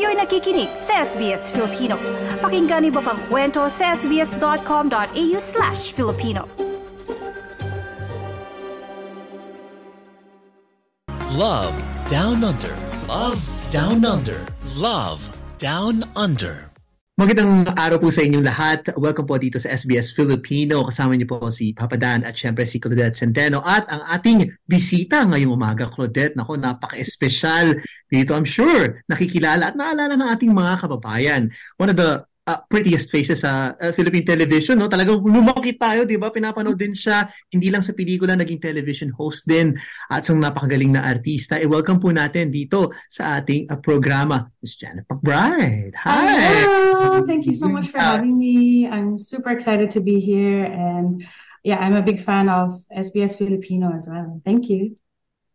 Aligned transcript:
Kayo'y 0.00 0.16
nakikinig 0.16 0.72
sa 0.80 1.04
SBS 1.04 1.52
Filipino. 1.52 2.00
Pakinggan 2.40 2.88
niyo 2.88 3.04
pa 3.04 3.12
ang 3.12 3.20
kwento 3.28 3.68
sa 3.68 3.92
sbs.com.au 3.92 5.36
slash 5.36 5.92
Filipino. 5.92 6.48
Love 11.36 11.76
Down 12.08 12.40
Under. 12.40 12.72
Love 13.12 13.44
Down 13.68 14.00
Under. 14.08 14.40
Love 14.72 15.20
Down 15.60 16.08
Under. 16.16 16.69
Magandang 17.20 17.68
araw 17.76 18.00
po 18.00 18.08
sa 18.08 18.24
inyong 18.24 18.48
lahat. 18.48 18.80
Welcome 18.96 19.28
po 19.28 19.36
dito 19.36 19.60
sa 19.60 19.68
SBS 19.76 20.16
Filipino. 20.16 20.88
Kasama 20.88 21.12
niyo 21.12 21.28
po 21.28 21.52
si 21.52 21.76
Papa 21.76 22.00
Dan 22.00 22.24
at 22.24 22.32
syempre 22.32 22.64
si 22.64 22.80
Claudette 22.80 23.12
Centeno 23.12 23.60
at 23.60 23.84
ang 23.92 24.08
ating 24.08 24.48
bisita 24.64 25.28
ngayong 25.28 25.52
umaga, 25.52 25.84
Claudette. 25.92 26.32
Nako, 26.32 26.56
napaka-espesyal 26.56 27.76
dito. 28.08 28.32
I'm 28.32 28.48
sure 28.48 29.04
nakikilala 29.04 29.68
at 29.68 29.76
naalala 29.76 30.16
ng 30.16 30.28
ating 30.32 30.48
mga 30.48 30.80
kababayan. 30.80 31.52
One 31.76 31.92
of 31.92 32.00
the 32.00 32.24
uh, 32.50 32.58
prettiest 32.66 33.14
faces 33.14 33.46
sa 33.46 33.70
uh, 33.78 33.92
Philippine 33.94 34.26
television, 34.26 34.74
no? 34.74 34.90
Talagang 34.90 35.22
lumaki 35.22 35.78
tayo, 35.78 36.02
'di 36.02 36.18
ba? 36.18 36.34
Pinapanood 36.34 36.74
din 36.74 36.92
siya 36.92 37.30
hindi 37.54 37.70
lang 37.70 37.86
sa 37.86 37.94
pelikula, 37.94 38.34
naging 38.34 38.58
television 38.58 39.14
host 39.14 39.46
din 39.46 39.78
at 40.10 40.26
isang 40.26 40.42
napakagaling 40.42 40.90
na 40.90 41.06
artista. 41.06 41.62
E 41.62 41.66
welcome 41.70 42.02
po 42.02 42.10
natin 42.10 42.50
dito 42.50 42.90
sa 43.06 43.38
ating 43.38 43.70
uh, 43.70 43.78
programa, 43.78 44.50
Ms. 44.58 44.74
Janet 44.74 45.06
McBride. 45.06 45.94
Hi. 46.02 46.42
Hello. 46.42 47.22
Thank 47.22 47.46
you 47.46 47.54
so 47.54 47.70
much 47.70 47.88
for 47.88 48.02
having 48.02 48.34
me. 48.34 48.90
I'm 48.90 49.14
super 49.14 49.50
excited 49.54 49.94
to 49.94 50.00
be 50.02 50.18
here 50.18 50.66
and 50.66 51.22
yeah, 51.62 51.78
I'm 51.78 51.94
a 51.94 52.02
big 52.02 52.18
fan 52.20 52.48
of 52.48 52.72
SBS 52.90 53.36
Filipino 53.38 53.92
as 53.94 54.08
well. 54.10 54.40
Thank 54.44 54.68
you. 54.68 54.96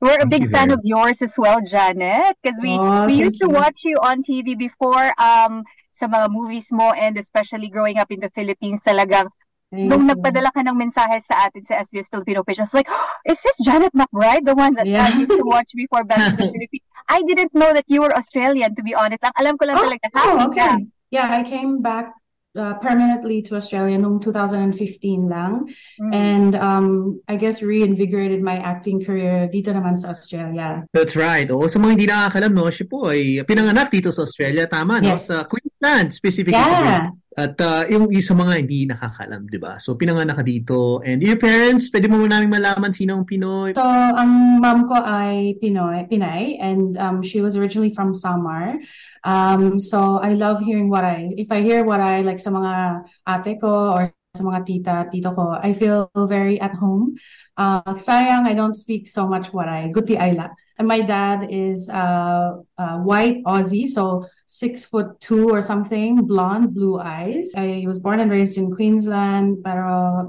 We're 0.01 0.21
a 0.21 0.27
big 0.27 0.43
you 0.43 0.49
fan 0.53 0.69
of 0.69 0.81
yours 0.83 1.21
as 1.21 1.33
well, 1.37 1.59
Janet, 1.65 2.37
because 2.37 2.59
we 2.61 2.77
Oh, 2.77 3.07
we 3.07 3.13
used 3.15 3.39
to 3.41 3.47
you. 3.47 3.55
watch 3.57 3.81
you 3.83 3.97
on 4.03 4.21
TV 4.21 4.53
before 4.53 5.09
um 5.17 5.63
sa 5.95 6.11
mga 6.11 6.27
movies 6.27 6.67
mo 6.75 6.91
and 6.91 7.15
especially 7.15 7.71
growing 7.71 7.95
up 7.95 8.11
in 8.11 8.19
the 8.19 8.27
Philippines 8.35 8.83
talagang 8.83 9.31
Thank 9.71 9.87
nung 9.89 10.05
you. 10.05 10.11
nagpadala 10.13 10.51
ka 10.51 10.61
ng 10.61 10.77
mensahe 10.77 11.17
sa 11.25 11.47
atin 11.47 11.63
sa 11.63 11.81
SBS 11.81 12.11
Filipino 12.11 12.43
page, 12.43 12.59
I 12.59 12.67
was 12.67 12.75
like, 12.75 12.91
oh, 12.91 13.07
is 13.31 13.39
this 13.41 13.57
Janet 13.63 13.95
McBride, 13.95 14.43
the 14.43 14.53
one 14.53 14.75
that 14.75 14.85
Yeah. 14.85 15.07
I 15.07 15.15
used 15.15 15.31
to 15.33 15.41
watch 15.47 15.71
before 15.73 16.03
back 16.03 16.21
in 16.21 16.37
the 16.37 16.51
Philippines? 16.53 16.85
I 17.07 17.23
didn't 17.23 17.55
know 17.55 17.71
that 17.71 17.87
you 17.87 18.03
were 18.03 18.13
Australian, 18.13 18.75
to 18.75 18.83
be 18.83 18.93
honest. 18.93 19.23
Ang 19.23 19.35
alam 19.39 19.53
ko 19.57 19.65
lang 19.65 19.77
Oh, 19.79 19.83
talaga, 19.87 20.05
oh, 20.15 20.35
okay. 20.51 20.85
Yeah, 21.13 21.29
I 21.33 21.41
came 21.45 21.81
back 21.81 22.13
uh, 22.55 22.73
permanently 22.79 23.41
to 23.45 23.55
Australia 23.59 23.97
noong 23.99 24.21
2015 24.23 25.27
lang. 25.27 25.67
Mm. 26.01 26.11
And 26.13 26.51
um, 26.55 26.87
I 27.27 27.35
guess 27.35 27.61
reinvigorated 27.61 28.41
my 28.41 28.57
acting 28.57 29.03
career 29.03 29.45
dito 29.51 29.69
naman 29.75 29.99
sa 29.99 30.09
Australia. 30.15 30.87
That's 30.95 31.13
right. 31.19 31.45
Oo, 31.51 31.67
sa 31.67 31.77
mga 31.77 31.91
hindi 31.99 32.07
nakakalam, 32.07 32.51
no, 32.55 32.71
siya 32.71 32.87
po 32.87 33.11
ay 33.11 33.43
pinanganak 33.43 33.91
dito 33.91 34.09
sa 34.09 34.23
Australia, 34.23 34.65
tama, 34.65 35.03
no? 35.03 35.13
Yes. 35.13 35.27
Sa 35.29 35.43
Queensland, 35.45 35.74
specifically 36.11 36.57
sa 36.57 36.81
Yeah. 36.85 37.09
At 37.35 37.59
uh, 37.59 37.83
yung, 37.91 38.07
yung 38.15 38.23
sa 38.23 38.31
mga 38.31 38.63
hindi 38.63 38.87
nakakalam, 38.87 39.51
di 39.51 39.59
ba? 39.59 39.75
So, 39.75 39.99
pinanganak 39.99 40.39
ka 40.39 40.43
dito. 40.47 41.03
And 41.03 41.19
your 41.19 41.35
parents, 41.35 41.91
pwede 41.91 42.07
mo 42.07 42.23
namin 42.23 42.47
malaman 42.47 42.95
sino 42.95 43.19
ang 43.19 43.27
Pinoy. 43.27 43.75
So, 43.75 43.83
ang 43.83 44.63
mom 44.63 44.87
ko 44.87 44.95
ay 44.95 45.59
Pinoy, 45.59 46.07
Pinay, 46.07 46.55
and 46.63 46.95
um, 46.95 47.19
she 47.19 47.43
was 47.43 47.59
originally 47.59 47.91
from 47.91 48.15
Samar. 48.15 48.79
Um, 49.27 49.83
so, 49.83 50.23
I 50.23 50.31
love 50.31 50.63
hearing 50.63 50.87
what 50.87 51.03
I, 51.03 51.35
if 51.35 51.51
I 51.51 51.59
hear 51.59 51.83
what 51.83 51.99
I 51.99 52.23
like 52.23 52.39
sa 52.39 52.55
mga 52.55 53.03
ate 53.27 53.59
ko 53.59 53.91
or 53.91 54.14
sa 54.35 54.43
mga 54.43 54.59
tita, 54.65 54.95
tito 55.09 55.31
ko, 55.33 55.55
I 55.57 55.73
feel 55.73 56.11
very 56.27 56.59
at 56.59 56.75
home. 56.75 57.15
Uh, 57.57 57.95
sayang, 57.95 58.45
I 58.45 58.53
don't 58.53 58.75
speak 58.75 59.07
so 59.07 59.27
much 59.27 59.53
I, 59.67 59.89
guti 59.89 60.19
ayla. 60.19 60.51
And 60.77 60.87
my 60.87 60.99
dad 60.99 61.47
is 61.49 61.89
uh, 61.89 62.59
uh, 62.77 62.97
white 62.99 63.43
Aussie, 63.45 63.87
so 63.87 64.27
six 64.45 64.83
foot 64.85 65.19
two 65.21 65.49
or 65.49 65.61
something, 65.61 66.27
blonde, 66.27 66.73
blue 66.73 66.99
eyes. 66.99 67.53
I 67.55 67.85
was 67.87 67.99
born 67.99 68.19
and 68.19 68.29
raised 68.29 68.57
in 68.57 68.75
Queensland, 68.75 69.63
but 69.63 69.77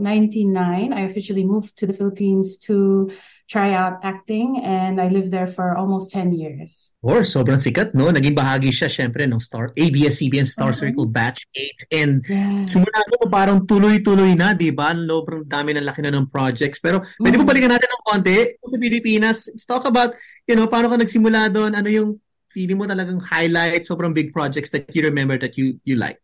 99, 0.00 0.92
I 0.92 1.00
officially 1.00 1.42
moved 1.42 1.76
to 1.78 1.86
the 1.86 1.92
Philippines 1.92 2.58
to 2.70 3.10
try 3.46 3.74
out 3.78 4.02
acting, 4.02 4.58
and 4.58 4.98
I 4.98 5.06
lived 5.06 5.30
there 5.30 5.46
for 5.46 5.78
almost 5.78 6.10
10 6.10 6.34
years. 6.34 6.98
Or 6.98 7.22
sobrang 7.22 7.62
sikat, 7.62 7.94
no? 7.94 8.10
Naging 8.10 8.34
bahagi 8.34 8.74
siya, 8.74 8.90
syempre, 8.90 9.22
ng 9.22 9.38
Star, 9.38 9.70
ABS-CBN 9.78 10.46
Star 10.46 10.74
Mhm. 10.74 10.78
Circle 10.82 11.06
Batch 11.06 11.46
8. 11.54 11.78
And 11.94 12.26
Yeah. 12.26 12.66
simula 12.66 12.98
mo, 13.06 13.30
parang 13.30 13.62
tuloy-tuloy 13.62 14.34
na, 14.34 14.50
di 14.50 14.74
ba? 14.74 14.90
Ang 14.90 15.06
Sobrang 15.06 15.46
dami 15.46 15.72
ng 15.78 15.86
laki 15.86 16.02
na 16.02 16.10
ng 16.10 16.26
projects. 16.28 16.82
Pero 16.82 17.00
pwede 17.22 17.38
mo 17.38 17.46
balikan 17.46 17.70
natin 17.70 17.88
ng 17.88 18.02
konti 18.04 18.38
sa 18.60 18.76
Pilipinas. 18.76 19.46
Let's 19.46 19.64
talk 19.64 19.86
about, 19.86 20.18
you 20.50 20.58
know, 20.58 20.66
paano 20.66 20.90
ka 20.90 20.98
nagsimula 20.98 21.48
doon? 21.48 21.72
Ano 21.78 21.88
yung 21.88 22.18
feeling 22.50 22.82
mo 22.82 22.90
talagang 22.90 23.22
highlight, 23.22 23.86
sobrang 23.86 24.10
big 24.10 24.34
projects 24.34 24.74
that 24.74 24.90
you 24.90 25.06
remember 25.06 25.38
that 25.38 25.54
you 25.54 25.78
you 25.86 25.94
like? 25.94 26.18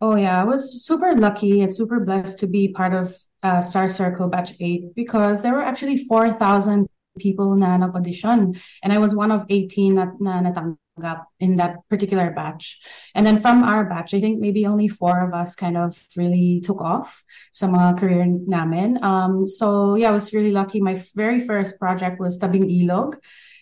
Oh 0.00 0.14
yeah, 0.14 0.40
I 0.40 0.44
was 0.44 0.84
super 0.84 1.14
lucky 1.16 1.60
and 1.60 1.74
super 1.74 1.98
blessed 1.98 2.38
to 2.40 2.46
be 2.46 2.68
part 2.68 2.94
of 2.94 3.16
uh, 3.42 3.60
Star 3.60 3.88
Circle 3.88 4.28
Batch 4.28 4.52
8 4.60 4.94
because 4.94 5.42
there 5.42 5.54
were 5.54 5.62
actually 5.62 5.98
4,000 6.04 6.86
people 7.18 7.56
na 7.56 7.76
nag-audition 7.76 8.54
and 8.84 8.92
I 8.92 8.98
was 8.98 9.14
one 9.14 9.32
of 9.32 9.44
18 9.50 9.94
na, 9.94 10.06
na 10.20 10.40
natanggap 10.40 11.26
in 11.40 11.56
that 11.56 11.82
particular 11.90 12.30
batch. 12.30 12.78
And 13.16 13.26
then 13.26 13.40
from 13.40 13.64
our 13.64 13.84
batch, 13.90 14.14
I 14.14 14.20
think 14.20 14.38
maybe 14.38 14.66
only 14.66 14.86
four 14.86 15.18
of 15.18 15.34
us 15.34 15.56
kind 15.56 15.76
of 15.76 15.98
really 16.16 16.62
took 16.64 16.80
off 16.80 17.24
sa 17.50 17.66
mga 17.66 17.98
career 17.98 18.26
namin. 18.26 19.02
Um, 19.02 19.48
so 19.48 19.96
yeah, 19.96 20.10
I 20.10 20.12
was 20.12 20.32
really 20.32 20.52
lucky. 20.52 20.80
My 20.80 20.94
very 21.16 21.40
first 21.40 21.78
project 21.80 22.20
was 22.20 22.38
Tabing 22.38 22.70
Ilog 22.70 23.18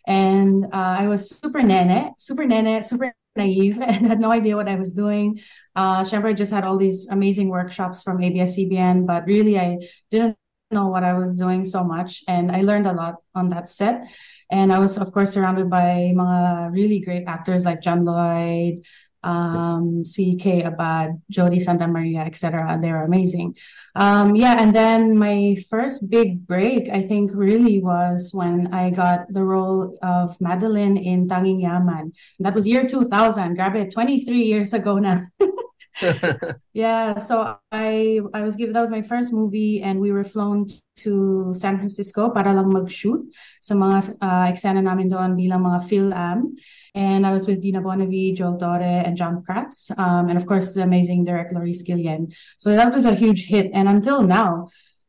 and 0.06 0.66
uh, 0.66 1.00
I 1.00 1.08
was 1.08 1.32
super 1.32 1.62
nene, 1.62 2.12
super 2.18 2.44
nene, 2.44 2.82
super 2.82 3.14
naive 3.36 3.80
and 3.82 4.06
had 4.06 4.20
no 4.20 4.30
idea 4.30 4.56
what 4.56 4.69
I 4.69 4.76
was 4.76 4.92
doing. 4.92 5.41
Uh, 5.74 6.04
just 6.04 6.52
had 6.52 6.64
all 6.64 6.78
these 6.78 7.08
amazing 7.10 7.48
workshops 7.48 8.02
from 8.02 8.22
ABS-CBN, 8.22 9.06
but 9.06 9.26
really 9.26 9.58
I 9.58 9.78
didn't 10.10 10.36
know 10.70 10.88
what 10.88 11.04
I 11.04 11.14
was 11.14 11.36
doing 11.36 11.64
so 11.64 11.84
much, 11.84 12.24
and 12.26 12.50
I 12.50 12.62
learned 12.62 12.86
a 12.86 12.92
lot 12.92 13.16
on 13.34 13.50
that 13.50 13.69
set. 13.69 14.02
And 14.50 14.72
I 14.72 14.78
was, 14.78 14.97
of 14.97 15.12
course, 15.12 15.32
surrounded 15.32 15.69
by 15.70 16.12
mga 16.14 16.72
really 16.72 17.00
great 17.00 17.24
actors 17.26 17.64
like 17.64 17.82
John 17.82 18.04
Lloyd, 18.04 18.84
um, 19.22 20.04
C.K. 20.04 20.62
Abad, 20.62 21.21
Jodi 21.31 21.60
Santa 21.60 21.87
Maria, 21.87 22.21
etc. 22.21 22.78
They're 22.81 23.04
amazing. 23.04 23.56
Um, 23.94 24.37
yeah, 24.37 24.60
and 24.60 24.75
then 24.75 25.16
my 25.16 25.56
first 25.69 26.10
big 26.10 26.47
break, 26.47 26.88
I 26.91 27.03
think, 27.03 27.31
really 27.34 27.82
was 27.82 28.31
when 28.32 28.72
I 28.72 28.91
got 28.91 29.32
the 29.32 29.44
role 29.44 29.99
of 30.03 30.41
Madeline 30.41 30.97
in 30.97 31.28
Tanging 31.28 31.60
Yaman. 31.60 32.12
That 32.41 32.54
was 32.54 32.66
year 32.66 32.87
2000. 32.87 33.54
Grab 33.54 33.77
it, 33.77 33.93
23 33.93 34.43
years 34.43 34.72
ago 34.72 34.99
na. 34.99 35.27
Yeah, 36.72 37.16
so 37.16 37.56
I 37.72 38.20
I 38.34 38.42
was 38.42 38.56
given 38.56 38.74
that 38.74 38.84
was 38.84 38.90
my 38.90 39.00
first 39.00 39.32
movie 39.32 39.80
and 39.80 39.98
we 39.98 40.12
were 40.12 40.24
flown 40.24 40.66
to 41.06 41.52
San 41.56 41.78
Francisco 41.78 42.28
para 42.30 42.52
lang 42.52 42.68
mag-shoot 42.68 43.24
sa 43.64 43.72
mga 43.72 44.20
uh, 44.20 44.46
eksena 44.52 44.84
namin 44.84 45.08
doon 45.08 45.36
bilang 45.36 45.64
mga 45.64 45.80
film. 45.88 46.56
And 46.96 47.26
I 47.26 47.32
was 47.32 47.46
with 47.46 47.60
Dina 47.60 47.80
Bonnevie, 47.80 48.36
Joel 48.36 48.56
Torre, 48.56 49.04
and 49.04 49.16
John 49.16 49.44
Prats. 49.44 49.92
Um, 49.96 50.28
and 50.28 50.36
of 50.36 50.44
course, 50.48 50.72
the 50.72 50.82
amazing 50.84 51.24
director 51.24 51.56
Laurice 51.56 51.84
Guillen. 51.84 52.32
So 52.56 52.72
that 52.72 52.92
was 52.92 53.04
a 53.04 53.12
huge 53.12 53.48
hit. 53.48 53.68
And 53.72 53.88
until 53.88 54.24
now, 54.24 54.68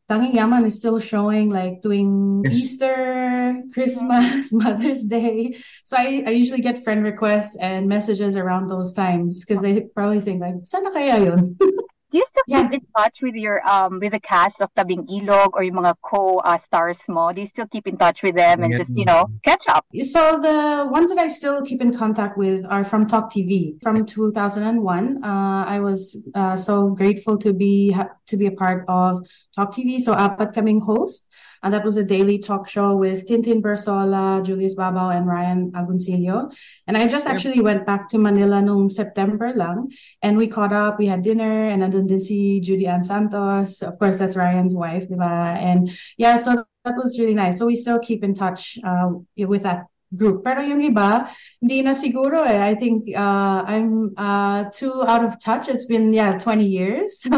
Yaman 0.10 0.66
is 0.66 0.76
still 0.76 1.00
showing 1.00 1.50
like 1.50 1.82
doing 1.82 2.44
Yes. 2.46 2.56
Easter, 2.56 3.62
Christmas, 3.74 4.54
Mother's 4.54 5.04
Day. 5.04 5.58
So 5.84 5.98
I, 5.98 6.24
I 6.26 6.30
usually 6.32 6.62
get 6.62 6.84
friend 6.84 7.04
requests 7.04 7.58
and 7.58 7.88
messages 7.88 8.36
around 8.36 8.70
those 8.70 8.94
times 8.94 9.44
because 9.44 9.62
they 9.62 9.82
probably 9.82 10.22
think 10.22 10.42
like, 10.42 10.56
sana 10.64 10.92
kaya 10.92 11.20
yun? 11.26 11.58
Do 12.12 12.18
you 12.20 12.26
still 12.26 12.44
Yeah. 12.48 12.64
keep 12.64 12.80
in 12.80 12.88
touch 12.96 13.22
with 13.22 13.36
your 13.36 13.60
um 13.68 14.00
with 14.00 14.16
the 14.16 14.20
cast 14.24 14.62
of 14.64 14.72
Tabing 14.76 15.04
Ilog 15.12 15.52
or 15.60 15.64
yung 15.64 15.76
mga 15.84 15.96
co 16.00 16.40
uh, 16.40 16.56
stars 16.58 17.04
mo? 17.12 17.34
Do 17.36 17.42
you 17.44 17.48
still 17.48 17.68
keep 17.68 17.84
in 17.86 17.98
touch 18.00 18.24
with 18.24 18.36
them 18.40 18.64
and 18.64 18.72
Yeah. 18.72 18.80
just, 18.80 18.96
you 18.96 19.04
know, 19.04 19.28
catch 19.44 19.68
up? 19.68 19.84
So 20.08 20.40
the 20.40 20.88
ones 20.88 21.12
that 21.12 21.20
I 21.20 21.28
still 21.28 21.60
keep 21.68 21.82
in 21.84 21.92
contact 21.92 22.38
with 22.40 22.64
are 22.72 22.88
from 22.88 23.08
Talk 23.12 23.28
TV 23.28 23.76
from 23.84 24.00
2001. 24.06 25.20
Uh, 25.20 25.64
I 25.68 25.80
was 25.84 26.16
uh, 26.34 26.56
so 26.56 26.96
grateful 26.96 27.36
to 27.44 27.52
be 27.52 27.92
ha- 27.92 28.16
to 28.32 28.38
be 28.40 28.48
a 28.48 28.56
part 28.56 28.88
of 28.88 29.20
Talk 29.52 29.76
TV. 29.76 30.00
So 30.00 30.16
apat 30.16 30.56
kaming 30.56 30.80
host. 30.88 31.27
And 31.64 31.74
that 31.74 31.84
was 31.84 31.98
a 31.98 32.04
daily 32.04 32.40
talk 32.40 32.68
show 32.68 32.96
with 32.96 33.28
Tintin 33.28 33.62
Bersola, 33.62 34.44
Julius 34.44 34.76
Babao, 34.76 35.16
and 35.16 35.28
Ryan 35.28 35.72
Agoncillo. 35.72 36.54
And 36.88 36.98
I 36.98 37.08
just 37.08 37.26
Yep. 37.26 37.34
actually 37.34 37.62
went 37.62 37.86
back 37.86 38.10
to 38.10 38.18
Manila 38.18 38.62
noong 38.62 38.92
September 38.92 39.54
lang. 39.56 39.90
And 40.22 40.38
we 40.38 40.48
caught 40.48 40.74
up, 40.74 41.00
we 41.00 41.08
had 41.08 41.22
dinner, 41.22 41.68
and 41.68 41.82
nandun 41.82 42.08
din 42.08 42.22
si 42.22 42.60
Judy 42.62 42.88
Ann 42.88 43.04
Santos. 43.04 43.82
Of 43.82 43.98
course, 44.00 44.18
that's 44.18 44.36
Ryan's 44.36 44.76
wife, 44.76 45.08
diba? 45.10 45.58
And 45.58 45.90
yeah, 46.18 46.38
so 46.38 46.64
that 46.86 46.96
was 46.96 47.20
really 47.20 47.34
nice. 47.34 47.58
So 47.60 47.66
we 47.66 47.76
still 47.76 48.00
keep 48.00 48.24
in 48.24 48.34
touch 48.34 48.78
uh, 48.84 49.10
with 49.38 49.64
that 49.64 49.88
group. 50.14 50.44
Pero 50.44 50.64
yung 50.64 50.80
iba, 50.80 51.28
hindi 51.60 51.84
na 51.84 51.92
siguro 51.92 52.44
eh. 52.48 52.60
I 52.64 52.76
think 52.80 53.12
uh, 53.12 53.64
I'm 53.68 54.14
uh, 54.16 54.72
too 54.72 55.04
out 55.04 55.24
of 55.26 55.36
touch. 55.40 55.68
It's 55.68 55.86
been, 55.86 56.14
yeah, 56.14 56.38
20 56.40 56.64
years. 56.64 57.24
So, 57.28 57.36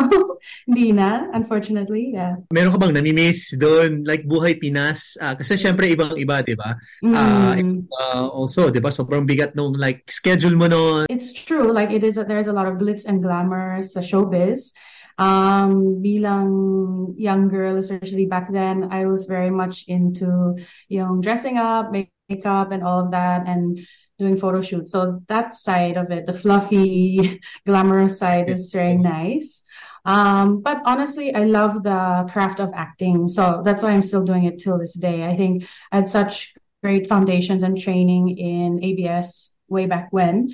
hindi 0.69 0.93
na, 0.93 1.27
unfortunately, 1.33 2.13
yeah. 2.13 2.39
Meron 2.53 2.71
ka 2.71 2.79
bang 2.79 2.93
namimiss 2.95 3.51
doon? 3.57 4.05
Like, 4.05 4.23
buhay 4.23 4.55
Pinas? 4.55 5.17
Uh, 5.19 5.33
kasi 5.35 5.57
syempre, 5.57 5.89
ibang-iba, 5.91 6.45
di 6.45 6.55
ba? 6.55 6.77
Uh, 7.03 7.57
Mm. 7.59 7.89
uh, 7.91 8.27
also, 8.29 8.69
di 8.69 8.79
ba? 8.79 8.93
Sobrang 8.93 9.25
bigat 9.25 9.57
nung 9.57 9.73
like, 9.75 10.05
schedule 10.07 10.55
mo 10.55 10.67
noon. 10.67 11.05
It's 11.09 11.33
true. 11.33 11.71
Like 11.73 11.91
it 11.91 12.03
is, 12.03 12.15
there's 12.15 12.47
a 12.47 12.53
lot 12.55 12.67
of 12.69 12.77
glitz 12.77 13.03
and 13.03 13.19
glamour 13.23 13.81
sa 13.83 13.99
showbiz. 13.99 14.71
Um, 15.19 16.01
bilang 16.01 17.13
young 17.17 17.49
girl, 17.49 17.75
especially 17.75 18.25
back 18.25 18.51
then, 18.51 18.87
I 18.91 19.05
was 19.05 19.25
very 19.25 19.51
much 19.51 19.83
into 19.87 20.55
yung 20.87 21.19
dressing 21.19 21.57
up, 21.57 21.91
makeup, 21.91 22.71
and 22.71 22.83
all 22.83 23.03
of 23.03 23.11
that, 23.11 23.45
and 23.45 23.79
doing 24.17 24.37
photo 24.37 24.61
shoots. 24.61 24.91
So 24.91 25.21
that 25.27 25.55
side 25.55 25.97
of 25.97 26.11
it, 26.11 26.25
the 26.25 26.33
fluffy, 26.33 27.39
glamorous 27.65 28.17
side, 28.17 28.49
is 28.49 28.71
very 28.71 28.95
nice. 28.95 29.63
Um, 30.05 30.61
but 30.61 30.81
honestly, 30.85 31.35
I 31.35 31.43
love 31.43 31.83
the 31.83 32.27
craft 32.31 32.59
of 32.59 32.71
acting. 32.73 33.27
So 33.27 33.61
that's 33.63 33.83
why 33.83 33.91
I'm 33.91 34.01
still 34.01 34.23
doing 34.23 34.45
it 34.45 34.59
till 34.59 34.79
this 34.79 34.93
day. 34.93 35.27
I 35.27 35.35
think 35.35 35.67
I 35.91 35.97
had 35.97 36.09
such 36.09 36.53
great 36.81 37.07
foundations 37.07 37.63
and 37.63 37.77
training 37.77 38.37
in 38.37 38.79
ABS 38.83 39.55
way 39.69 39.85
back 39.85 40.09
when. 40.11 40.49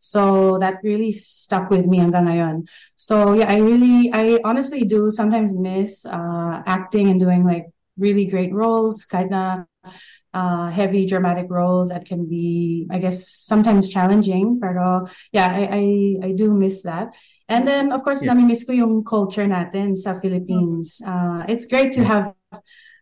So 0.00 0.58
that 0.60 0.82
really 0.82 1.12
stuck 1.12 1.70
with 1.70 1.86
me 1.86 1.98
hanggang 1.98 2.26
ngayon. 2.26 2.56
So 2.96 3.32
yeah, 3.34 3.50
I 3.50 3.58
really, 3.58 4.10
I 4.12 4.38
honestly 4.44 4.84
do 4.84 5.10
sometimes 5.10 5.54
miss 5.54 6.04
uh, 6.06 6.62
acting 6.66 7.10
and 7.10 7.18
doing 7.20 7.44
like 7.44 7.66
really 7.98 8.26
great 8.26 8.52
roles, 8.52 9.04
kind 9.04 9.32
of 9.34 9.64
uh, 10.34 10.68
heavy 10.70 11.06
dramatic 11.06 11.46
roles 11.48 11.88
that 11.88 12.04
can 12.04 12.28
be, 12.28 12.86
I 12.90 12.98
guess, 12.98 13.28
sometimes 13.28 13.88
challenging. 13.88 14.60
Pero 14.60 15.08
yeah, 15.32 15.48
I, 15.48 15.62
I, 15.72 15.84
I 16.28 16.32
do 16.32 16.52
miss 16.52 16.82
that. 16.82 17.14
And 17.48 17.66
then, 17.66 17.92
of 17.92 18.02
course, 18.02 18.22
Yeah. 18.22 18.34
nami-miss 18.34 18.66
ko 18.66 18.72
yung 18.74 19.04
culture 19.06 19.46
natin 19.46 19.94
sa 19.96 20.18
Philippines. 20.18 21.00
Uh, 21.00 21.46
it's 21.48 21.64
great 21.64 21.92
to 21.94 22.02
have 22.04 22.34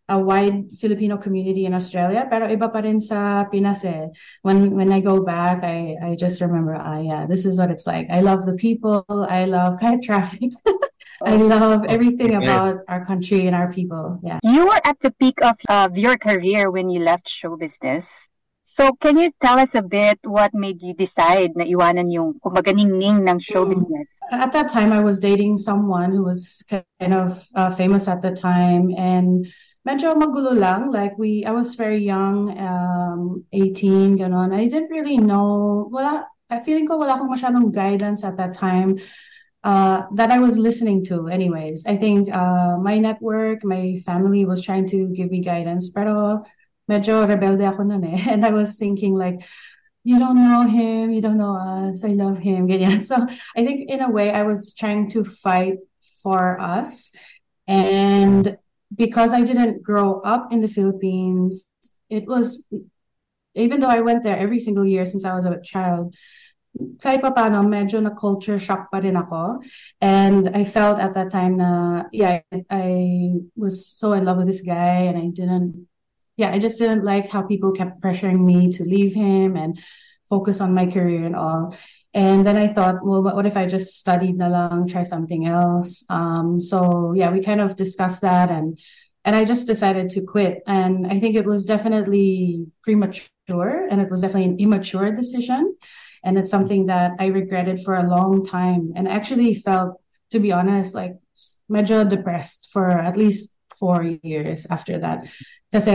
a 0.08 0.18
wide 0.18 0.68
Filipino 0.76 1.16
community 1.16 1.64
in 1.64 1.72
Australia, 1.72 2.28
pero 2.28 2.44
iba 2.44 2.68
pa 2.68 2.84
rin 2.84 3.00
sa 3.00 3.48
Pinas 3.48 3.84
eh. 3.88 4.12
When 4.44 4.76
when 4.76 4.92
I 4.92 5.00
go 5.00 5.24
back, 5.24 5.64
I 5.64 5.96
I 5.96 6.10
just 6.16 6.44
remember, 6.44 6.76
ah 6.76 7.00
yeah, 7.00 7.24
this 7.24 7.48
is 7.48 7.56
what 7.56 7.72
it's 7.72 7.88
like. 7.88 8.06
I 8.12 8.20
love 8.20 8.44
the 8.44 8.52
people. 8.56 9.04
I 9.08 9.48
love 9.48 9.80
kahit 9.80 10.04
traffic. 10.08 10.52
I 11.24 11.40
love 11.40 11.86
everything 11.88 12.36
about 12.36 12.84
our 12.88 13.00
country 13.06 13.46
and 13.48 13.56
our 13.56 13.72
people. 13.72 14.20
Yeah. 14.20 14.44
You 14.44 14.66
were 14.68 14.80
at 14.84 15.00
the 15.00 15.08
peak 15.16 15.40
of, 15.40 15.56
of 15.72 15.96
your 15.96 16.18
career 16.20 16.68
when 16.68 16.90
you 16.90 17.00
left 17.00 17.28
show 17.28 17.56
business. 17.56 18.28
So 18.64 18.92
can 19.00 19.16
you 19.16 19.32
tell 19.40 19.58
us 19.60 19.74
a 19.74 19.82
bit 19.84 20.18
what 20.24 20.52
made 20.52 20.80
you 20.80 20.92
decide 20.92 21.52
na 21.56 21.64
iwanan 21.64 22.08
yung 22.12 22.40
kumbaga 22.40 22.72
ningning 22.72 23.24
ng 23.28 23.38
show 23.40 23.64
Mm. 23.64 23.72
business? 23.76 24.08
At 24.32 24.52
that 24.52 24.68
time, 24.72 24.92
I 24.92 25.00
was 25.04 25.20
dating 25.20 25.60
someone 25.60 26.12
who 26.12 26.24
was 26.24 26.64
kind 26.68 27.12
of 27.12 27.40
uh, 27.54 27.68
famous 27.76 28.08
at 28.08 28.20
the 28.24 28.32
time, 28.32 28.88
and 28.96 29.44
medyo 29.86 30.16
magulo 30.16 30.56
lang. 30.56 30.90
Like 30.90 31.16
we, 31.18 31.44
I 31.44 31.52
was 31.52 31.74
very 31.74 31.98
young, 31.98 32.58
um, 32.58 33.44
18, 33.52 34.18
ganon. 34.18 34.54
I 34.54 34.66
didn't 34.66 34.90
really 34.90 35.18
know. 35.18 35.88
Wala, 35.92 36.26
I 36.50 36.60
feeling 36.60 36.88
ko 36.88 36.98
wala 36.98 37.16
akong 37.16 37.30
masyadong 37.30 37.72
guidance 37.72 38.24
at 38.24 38.36
that 38.36 38.54
time. 38.54 38.98
Uh, 39.64 40.04
that 40.12 40.30
I 40.30 40.38
was 40.38 40.58
listening 40.58 41.04
to, 41.06 41.28
anyways. 41.28 41.86
I 41.86 41.96
think 41.96 42.28
uh, 42.28 42.76
my 42.76 42.98
network, 42.98 43.64
my 43.64 43.96
family 44.04 44.44
was 44.44 44.60
trying 44.60 44.86
to 44.88 45.08
give 45.08 45.30
me 45.30 45.40
guidance, 45.40 45.88
pero 45.88 46.44
medyo 46.84 47.24
rebelde 47.24 47.64
ako 47.64 47.88
nun 47.88 48.04
eh. 48.04 48.20
And 48.32 48.44
I 48.44 48.52
was 48.52 48.76
thinking 48.76 49.16
like, 49.16 49.40
you 50.04 50.18
don't 50.18 50.36
know 50.36 50.68
him, 50.68 51.10
you 51.12 51.22
don't 51.22 51.38
know 51.38 51.56
us, 51.56 52.04
I 52.04 52.12
love 52.12 52.36
him, 52.36 52.68
ganyan. 52.70 53.00
So 53.00 53.16
I 53.56 53.64
think 53.64 53.88
in 53.88 54.04
a 54.04 54.10
way 54.10 54.32
I 54.32 54.44
was 54.44 54.74
trying 54.74 55.08
to 55.16 55.24
fight 55.24 55.80
for 56.20 56.60
us. 56.60 57.16
And 57.66 58.58
because 58.94 59.32
I 59.32 59.42
didn't 59.42 59.82
grow 59.82 60.20
up 60.20 60.52
in 60.52 60.60
the 60.60 60.68
Philippines, 60.68 61.68
it 62.08 62.26
was, 62.26 62.66
even 63.54 63.80
though 63.80 63.88
I 63.88 64.00
went 64.00 64.22
there 64.22 64.36
every 64.36 64.60
single 64.60 64.84
year 64.84 65.06
since 65.06 65.24
I 65.24 65.34
was 65.34 65.44
a 65.44 65.60
child, 65.62 66.14
kahit 66.74 67.22
pa 67.22 67.30
paano, 67.30 67.62
medyo 67.62 68.02
na 68.02 68.10
culture 68.10 68.58
shock 68.58 68.90
pa 68.90 68.98
rin 68.98 69.16
ako. 69.16 69.62
And 70.00 70.50
I 70.54 70.64
felt 70.64 70.98
at 70.98 71.14
that 71.14 71.30
time 71.30 71.56
na, 71.56 72.04
yeah, 72.12 72.42
I, 72.50 72.64
I 72.70 72.88
was 73.56 73.86
so 73.86 74.12
in 74.12 74.24
love 74.24 74.38
with 74.38 74.48
this 74.48 74.62
guy 74.62 75.06
and 75.06 75.16
I 75.18 75.30
didn't, 75.30 75.86
yeah, 76.36 76.50
I 76.50 76.58
just 76.58 76.78
didn't 76.78 77.04
like 77.04 77.30
how 77.30 77.42
people 77.42 77.72
kept 77.72 78.02
pressuring 78.02 78.42
me 78.42 78.72
to 78.72 78.82
leave 78.82 79.14
him 79.14 79.56
and 79.56 79.78
focus 80.28 80.60
on 80.60 80.74
my 80.74 80.86
career 80.86 81.24
and 81.24 81.36
all. 81.36 81.76
And 82.14 82.46
then 82.46 82.56
I 82.56 82.68
thought, 82.68 83.04
well, 83.04 83.22
what, 83.22 83.44
if 83.44 83.56
I 83.56 83.66
just 83.66 83.98
studied 83.98 84.38
na 84.38 84.46
lang, 84.46 84.86
try 84.86 85.02
something 85.02 85.46
else? 85.46 86.04
Um, 86.08 86.60
so 86.60 87.12
yeah, 87.14 87.30
we 87.30 87.42
kind 87.42 87.60
of 87.60 87.76
discussed 87.76 88.22
that 88.22 88.50
and 88.50 88.78
and 89.24 89.34
I 89.34 89.44
just 89.44 89.66
decided 89.66 90.10
to 90.10 90.22
quit. 90.22 90.62
And 90.66 91.06
I 91.06 91.18
think 91.18 91.34
it 91.34 91.46
was 91.46 91.64
definitely 91.64 92.66
premature 92.82 93.88
and 93.90 94.00
it 94.00 94.10
was 94.10 94.20
definitely 94.20 94.50
an 94.50 94.60
immature 94.60 95.10
decision. 95.12 95.76
And 96.22 96.38
it's 96.38 96.50
something 96.50 96.86
that 96.86 97.12
I 97.18 97.26
regretted 97.26 97.80
for 97.80 97.96
a 97.96 98.08
long 98.08 98.44
time 98.44 98.92
and 98.94 99.08
actually 99.08 99.54
felt, 99.54 100.00
to 100.30 100.38
be 100.38 100.52
honest, 100.52 100.94
like 100.94 101.14
medyo 101.70 102.08
depressed 102.08 102.68
for 102.70 102.90
at 102.90 103.16
least 103.16 103.56
four 103.78 104.02
years 104.22 104.66
after 104.70 104.98
that. 104.98 105.26
Because 105.70 105.88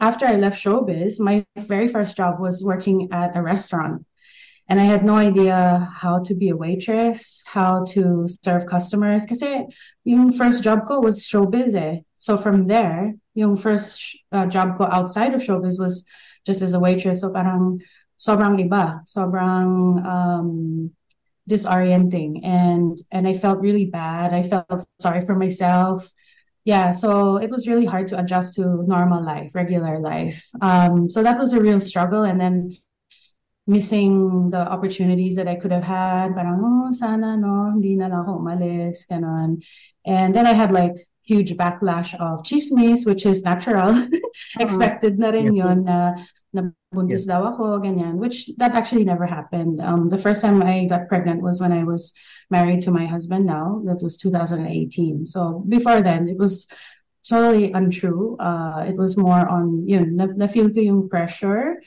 after 0.00 0.26
I 0.26 0.36
left 0.36 0.62
showbiz, 0.62 1.20
my 1.20 1.44
very 1.58 1.88
first 1.88 2.16
job 2.16 2.40
was 2.40 2.64
working 2.64 3.08
at 3.12 3.36
a 3.36 3.42
restaurant. 3.42 4.06
And 4.70 4.78
I 4.78 4.84
had 4.84 5.04
no 5.04 5.16
idea 5.16 5.90
how 5.98 6.22
to 6.22 6.32
be 6.32 6.50
a 6.50 6.56
waitress, 6.56 7.42
how 7.44 7.84
to 7.90 8.28
serve 8.28 8.66
customers. 8.66 9.26
Kasi 9.26 9.66
yung 10.06 10.30
first 10.30 10.62
job 10.62 10.86
ko 10.86 11.00
was 11.02 11.26
showbiz 11.26 11.74
eh. 11.74 12.06
So 12.18 12.38
from 12.38 12.70
there, 12.70 13.18
yung 13.34 13.58
first 13.58 13.98
uh, 14.30 14.46
job 14.46 14.78
ko 14.78 14.86
outside 14.86 15.34
of 15.34 15.42
showbiz 15.42 15.74
was 15.82 16.06
just 16.46 16.62
as 16.62 16.72
a 16.72 16.78
waitress. 16.78 17.26
So 17.26 17.34
parang 17.34 17.82
sobrang 18.14 18.62
iba, 18.62 19.02
sobrang 19.10 20.06
um, 20.06 20.94
disorienting, 21.50 22.46
and 22.46 22.94
and 23.10 23.26
I 23.26 23.34
felt 23.34 23.58
really 23.58 23.86
bad. 23.90 24.30
I 24.32 24.46
felt 24.46 24.86
sorry 25.00 25.26
for 25.26 25.34
myself. 25.34 26.06
Yeah, 26.62 26.92
so 26.92 27.42
it 27.42 27.50
was 27.50 27.66
really 27.66 27.90
hard 27.90 28.06
to 28.14 28.20
adjust 28.20 28.54
to 28.54 28.84
normal 28.86 29.24
life, 29.24 29.50
regular 29.56 29.98
life. 29.98 30.46
Um, 30.60 31.08
so 31.08 31.24
that 31.24 31.40
was 31.40 31.52
a 31.54 31.60
real 31.60 31.80
struggle, 31.80 32.22
and 32.22 32.38
then 32.38 32.76
missing 33.70 34.50
the 34.50 34.66
opportunities 34.66 35.38
that 35.38 35.46
I 35.46 35.54
could 35.54 35.70
have 35.70 35.86
had. 35.86 36.34
Parang, 36.34 36.58
oh, 36.58 36.90
sana, 36.90 37.38
no, 37.38 37.70
hindi 37.70 37.94
na 37.94 38.10
lang 38.10 38.26
ako 38.26 38.42
umalis, 38.42 39.06
ganon. 39.06 39.62
And 40.02 40.34
then 40.34 40.46
I 40.50 40.54
had 40.58 40.74
like 40.74 40.98
huge 41.22 41.54
backlash 41.54 42.10
of 42.18 42.42
chismis, 42.42 43.06
which 43.06 43.22
is 43.24 43.46
natural. 43.46 43.94
Expected 44.58 45.22
na 45.22 45.30
rin 45.30 45.54
Yeah. 45.54 45.70
yun 45.70 45.78
na 45.86 46.18
nabuntis 46.50 47.30
daw 47.30 47.54
ako, 47.54 47.78
ganyan, 47.78 48.18
which 48.18 48.50
that 48.58 48.74
actually 48.74 49.06
never 49.06 49.22
happened. 49.22 49.78
Um, 49.78 50.10
the 50.10 50.18
first 50.18 50.42
time 50.42 50.58
I 50.66 50.90
got 50.90 51.06
pregnant 51.06 51.38
was 51.46 51.62
when 51.62 51.70
I 51.70 51.86
was 51.86 52.10
married 52.50 52.82
to 52.82 52.90
my 52.90 53.06
husband 53.06 53.46
now. 53.46 53.78
That 53.86 54.02
was 54.02 54.18
2018. 54.18 55.30
So 55.30 55.62
before 55.70 56.02
then, 56.02 56.26
it 56.26 56.42
was 56.42 56.66
totally 57.22 57.70
untrue. 57.70 58.34
Uh, 58.42 58.82
it 58.90 58.98
was 58.98 59.14
more 59.14 59.46
on, 59.46 59.86
yun, 59.86 60.18
na, 60.18 60.26
na-feel 60.26 60.74
ko 60.74 60.82
yung 60.82 61.06
pressure 61.06 61.78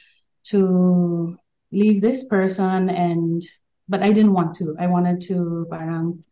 to 0.55 1.35
leave 1.73 1.99
this 1.99 2.23
person 2.29 2.89
and, 2.89 3.41
but 3.89 4.05
I 4.05 4.13
didn't 4.13 4.33
want 4.33 4.55
to. 4.61 4.77
I 4.79 4.87
wanted 4.87 5.21
to 5.33 5.65
parang 5.69 6.23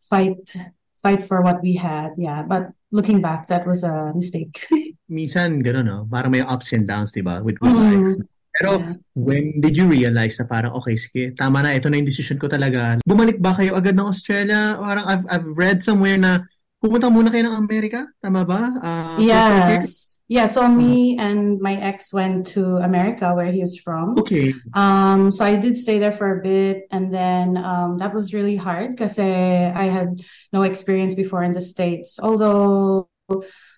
fight, 0.00 0.56
fight 1.02 1.22
for 1.22 1.44
what 1.44 1.62
we 1.62 1.76
had. 1.76 2.16
Yeah. 2.16 2.42
But 2.42 2.72
looking 2.90 3.20
back, 3.20 3.46
that 3.48 3.66
was 3.66 3.84
a 3.84 4.12
mistake. 4.16 4.66
Minsan, 5.12 5.62
gano'n, 5.62 5.86
no? 5.86 6.08
Parang 6.10 6.32
may 6.32 6.42
ups 6.42 6.72
and 6.72 6.88
downs, 6.88 7.12
di 7.12 7.22
ba? 7.22 7.38
With, 7.44 7.60
with 7.62 7.70
life. 7.70 7.94
Mm, 7.94 8.26
Pero, 8.56 8.80
yeah. 8.80 8.94
when 9.14 9.44
did 9.60 9.76
you 9.76 9.86
realize 9.86 10.40
na 10.40 10.48
parang, 10.48 10.72
okay, 10.80 10.96
sige, 10.96 11.36
tama 11.36 11.62
na, 11.62 11.76
ito 11.76 11.92
na 11.92 12.00
yung 12.00 12.08
decision 12.08 12.40
ko 12.40 12.48
talaga. 12.48 12.96
Bumalik 13.04 13.38
ba 13.38 13.52
kayo 13.52 13.76
agad 13.76 13.94
ng 13.94 14.08
Australia? 14.08 14.80
Parang, 14.80 15.04
I've, 15.04 15.26
I've 15.28 15.48
read 15.54 15.84
somewhere 15.84 16.16
na 16.16 16.42
pumunta 16.80 17.12
muna 17.12 17.28
kayo 17.28 17.46
ng 17.46 17.56
Amerika? 17.56 18.08
Tama 18.18 18.48
ba? 18.48 18.60
Uh? 18.80 19.16
Yes. 19.20 20.15
Yeah, 20.28 20.46
so 20.46 20.66
me 20.66 21.16
and 21.18 21.60
my 21.60 21.78
ex 21.78 22.12
went 22.12 22.48
to 22.48 22.82
America 22.82 23.32
where 23.32 23.52
he 23.52 23.60
was 23.62 23.78
from. 23.78 24.18
Okay. 24.18 24.54
Um, 24.74 25.30
so 25.30 25.44
I 25.44 25.54
did 25.54 25.76
stay 25.76 26.00
there 26.00 26.10
for 26.10 26.38
a 26.38 26.42
bit, 26.42 26.88
and 26.90 27.14
then 27.14 27.56
um, 27.56 27.98
that 27.98 28.12
was 28.12 28.34
really 28.34 28.56
hard 28.56 28.96
because 28.96 29.20
I 29.20 29.86
had 29.86 30.18
no 30.52 30.62
experience 30.62 31.14
before 31.14 31.44
in 31.44 31.54
the 31.54 31.60
States. 31.60 32.18
Although 32.18 33.08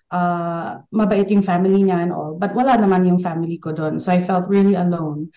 uh, 0.09 0.81
mabait 0.89 1.29
yung 1.29 1.45
family 1.45 1.85
niya 1.85 2.01
and 2.01 2.13
all. 2.13 2.33
But 2.37 2.57
wala 2.57 2.77
naman 2.77 3.05
yung 3.05 3.21
family 3.21 3.57
ko 3.61 3.71
doon. 3.71 4.01
So 4.01 4.11
I 4.11 4.21
felt 4.21 4.49
really 4.49 4.73
alone. 4.73 5.29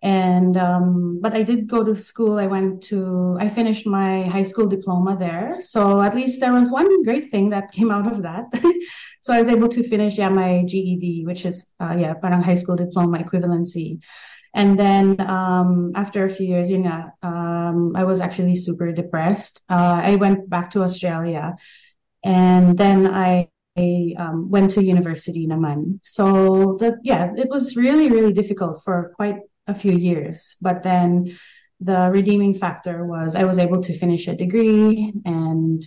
And 0.00 0.56
um, 0.56 1.18
but 1.20 1.34
I 1.34 1.42
did 1.42 1.66
go 1.66 1.82
to 1.82 1.96
school. 1.96 2.38
I 2.38 2.46
went 2.46 2.82
to 2.84 3.36
I 3.40 3.48
finished 3.48 3.86
my 3.86 4.22
high 4.24 4.44
school 4.44 4.68
diploma 4.68 5.16
there. 5.18 5.56
So 5.60 6.00
at 6.00 6.14
least 6.14 6.40
there 6.40 6.52
was 6.52 6.70
one 6.70 7.02
great 7.02 7.30
thing 7.30 7.50
that 7.50 7.72
came 7.76 7.90
out 7.90 8.10
of 8.10 8.22
that. 8.22 8.44
so 9.20 9.32
I 9.32 9.38
was 9.40 9.48
able 9.48 9.68
to 9.68 9.82
finish 9.82 10.16
yeah 10.16 10.28
my 10.28 10.62
GED, 10.64 11.24
which 11.26 11.44
is 11.44 11.74
uh, 11.80 11.96
yeah 11.98 12.14
parang 12.14 12.42
high 12.42 12.54
school 12.54 12.76
diploma 12.76 13.18
equivalency. 13.18 14.00
And 14.54 14.78
then 14.78 15.20
um, 15.20 15.92
after 15.94 16.24
a 16.24 16.30
few 16.30 16.46
years, 16.46 16.70
you 16.70 16.78
know, 16.78 17.04
um, 17.22 17.92
I 17.94 18.04
was 18.04 18.20
actually 18.20 18.56
super 18.56 18.92
depressed. 18.92 19.62
Uh, 19.68 20.00
I 20.02 20.16
went 20.16 20.48
back 20.48 20.70
to 20.70 20.82
Australia, 20.82 21.54
and 22.24 22.76
then 22.78 23.06
I 23.06 23.50
I 23.76 24.14
um, 24.18 24.50
went 24.50 24.72
to 24.72 24.82
university 24.82 25.46
naman. 25.46 26.00
So 26.02 26.78
yeah, 27.02 27.32
it 27.36 27.48
was 27.48 27.76
really 27.76 28.10
really 28.10 28.32
difficult 28.32 28.82
for 28.84 29.12
quite 29.16 29.38
a 29.68 29.74
few 29.74 29.92
years. 29.92 30.56
But 30.60 30.82
then 30.82 31.36
the 31.80 32.10
redeeming 32.10 32.54
factor 32.54 33.06
was 33.06 33.36
I 33.36 33.44
was 33.44 33.58
able 33.58 33.80
to 33.82 33.96
finish 33.96 34.26
a 34.26 34.34
degree 34.34 35.12
and 35.24 35.82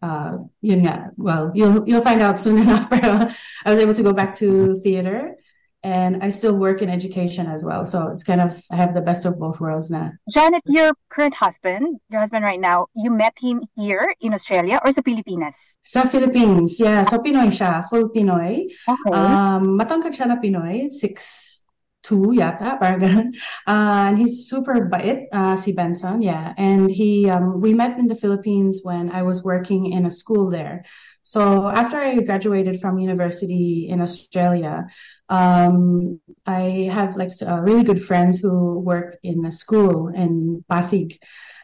uh, 0.00 0.38
yun 0.60 0.80
nga, 0.86 1.10
well, 1.16 1.50
you'll 1.54 1.88
you'll 1.88 2.02
find 2.02 2.22
out 2.22 2.38
soon 2.38 2.58
enough. 2.64 2.86
I 2.92 3.34
was 3.66 3.80
able 3.80 3.94
to 3.94 4.02
go 4.02 4.12
back 4.12 4.36
to 4.36 4.78
theater 4.84 5.34
and 5.82 6.22
I 6.22 6.30
still 6.30 6.56
work 6.56 6.82
in 6.82 6.90
education 6.90 7.46
as 7.46 7.64
well. 7.64 7.86
So 7.86 8.08
it's 8.08 8.22
kind 8.22 8.40
of 8.40 8.62
I 8.70 8.76
have 8.76 8.94
the 8.94 9.00
best 9.00 9.24
of 9.24 9.38
both 9.38 9.60
worlds 9.60 9.90
now. 9.90 10.12
Janette, 10.30 10.62
your 10.66 10.92
current 11.08 11.34
husband, 11.34 11.98
your 12.10 12.20
husband 12.20 12.44
right 12.44 12.60
now, 12.60 12.86
you 12.94 13.10
met 13.10 13.34
him 13.38 13.62
here 13.74 14.14
in 14.20 14.34
Australia 14.34 14.80
or 14.84 14.92
sa 14.92 15.02
Pilipinas? 15.02 15.78
Sa 15.82 16.02
Philippines, 16.02 16.78
yeah. 16.78 17.02
So 17.02 17.18
Pinoy 17.18 17.50
siya, 17.50 17.82
full 17.88 18.10
Pinoy. 18.10 18.70
Okay. 18.86 19.10
Um, 19.10 19.78
matangkad 19.78 20.14
siya 20.14 20.30
na 20.30 20.38
Pinoy, 20.38 20.90
six 20.90 21.64
two 22.08 22.32
yata, 22.32 22.78
parang 22.80 23.36
Uh, 23.68 24.08
and 24.08 24.16
he's 24.16 24.48
super 24.48 24.88
bait, 24.88 25.28
uh, 25.32 25.56
si 25.56 25.72
Benson, 25.72 26.22
yeah. 26.22 26.54
And 26.56 26.90
he, 26.90 27.28
um, 27.28 27.60
we 27.60 27.74
met 27.74 27.98
in 27.98 28.08
the 28.08 28.16
Philippines 28.16 28.80
when 28.82 29.12
I 29.12 29.22
was 29.22 29.44
working 29.44 29.92
in 29.92 30.06
a 30.06 30.10
school 30.10 30.48
there. 30.48 30.84
So 31.22 31.68
after 31.68 31.98
I 31.98 32.20
graduated 32.20 32.80
from 32.80 32.98
university 32.98 33.86
in 33.88 34.00
Australia, 34.00 34.86
um, 35.28 36.20
I 36.46 36.88
have 36.90 37.16
like 37.16 37.32
uh, 37.44 37.60
really 37.60 37.84
good 37.84 38.02
friends 38.02 38.40
who 38.40 38.80
work 38.80 39.18
in 39.22 39.44
a 39.44 39.52
school 39.52 40.08
in 40.08 40.64
Pasig. 40.70 41.20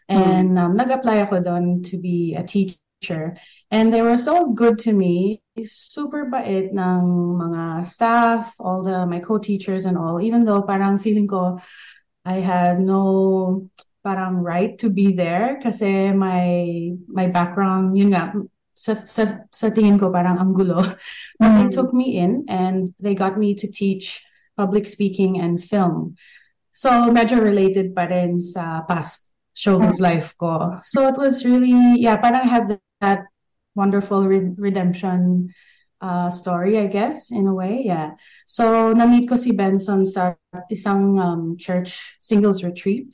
And 0.07 0.59
um, 0.59 0.77
nag-apply 0.77 1.25
ako 1.25 1.41
doon 1.41 1.81
to 1.89 1.97
be 1.97 2.37
a 2.37 2.45
teacher. 2.45 3.41
And 3.73 3.89
they 3.89 4.03
were 4.03 4.21
so 4.21 4.53
good 4.53 4.77
to 4.85 4.93
me. 4.93 5.41
Super 5.63 6.27
bait 6.27 6.75
ng 6.75 7.03
mga 7.39 7.87
staff, 7.87 8.59
all 8.59 8.83
the 8.83 9.07
my 9.07 9.23
co-teachers 9.23 9.87
and 9.87 9.95
all. 9.95 10.19
Even 10.19 10.43
though 10.43 10.67
parang 10.67 10.99
feeling 10.99 11.31
ko 11.31 11.63
I 12.27 12.43
had 12.43 12.83
no 12.83 13.71
parang 14.03 14.43
right 14.43 14.75
to 14.83 14.91
be 14.91 15.15
there 15.15 15.63
kasi 15.63 16.11
my 16.11 16.91
my 17.07 17.31
background, 17.31 17.95
yun 17.95 18.11
nga, 18.11 18.35
sa, 18.75 18.99
sa, 19.07 19.47
sa 19.55 19.71
tingin 19.71 19.95
ko 19.95 20.11
parang 20.11 20.43
ang 20.43 20.59
gulo. 20.59 20.83
But 21.39 21.51
they 21.63 21.69
took 21.71 21.95
me 21.95 22.19
in 22.19 22.51
and 22.51 22.91
they 22.99 23.15
got 23.15 23.39
me 23.39 23.55
to 23.55 23.71
teach 23.71 24.27
public 24.59 24.91
speaking 24.91 25.39
and 25.39 25.63
film. 25.63 26.19
So 26.75 26.91
medyo 27.15 27.39
related 27.39 27.95
pa 27.95 28.11
rin 28.11 28.43
sa 28.43 28.83
past 28.83 29.31
showbiz 29.55 30.03
life 30.03 30.35
ko. 30.35 30.83
So 30.83 31.07
it 31.07 31.15
was 31.15 31.47
really, 31.47 32.03
yeah, 32.03 32.19
parang 32.19 32.43
I 32.43 32.51
have 32.51 32.67
that 32.99 33.31
wonderful 33.75 34.27
re- 34.27 34.55
redemption 34.57 35.53
uh, 36.01 36.31
story, 36.31 36.79
I 36.79 36.87
guess, 36.87 37.31
in 37.31 37.47
a 37.47 37.55
way, 37.55 37.83
yeah. 37.85 38.13
So 38.47 38.93
na-meet 38.93 39.29
ko 39.29 39.37
si 39.37 39.53
Benson 39.53 40.05
sa 40.05 40.37
isang 40.71 41.19
um, 41.19 41.57
church 41.57 42.17
singles 42.21 42.63
retreat 42.63 43.09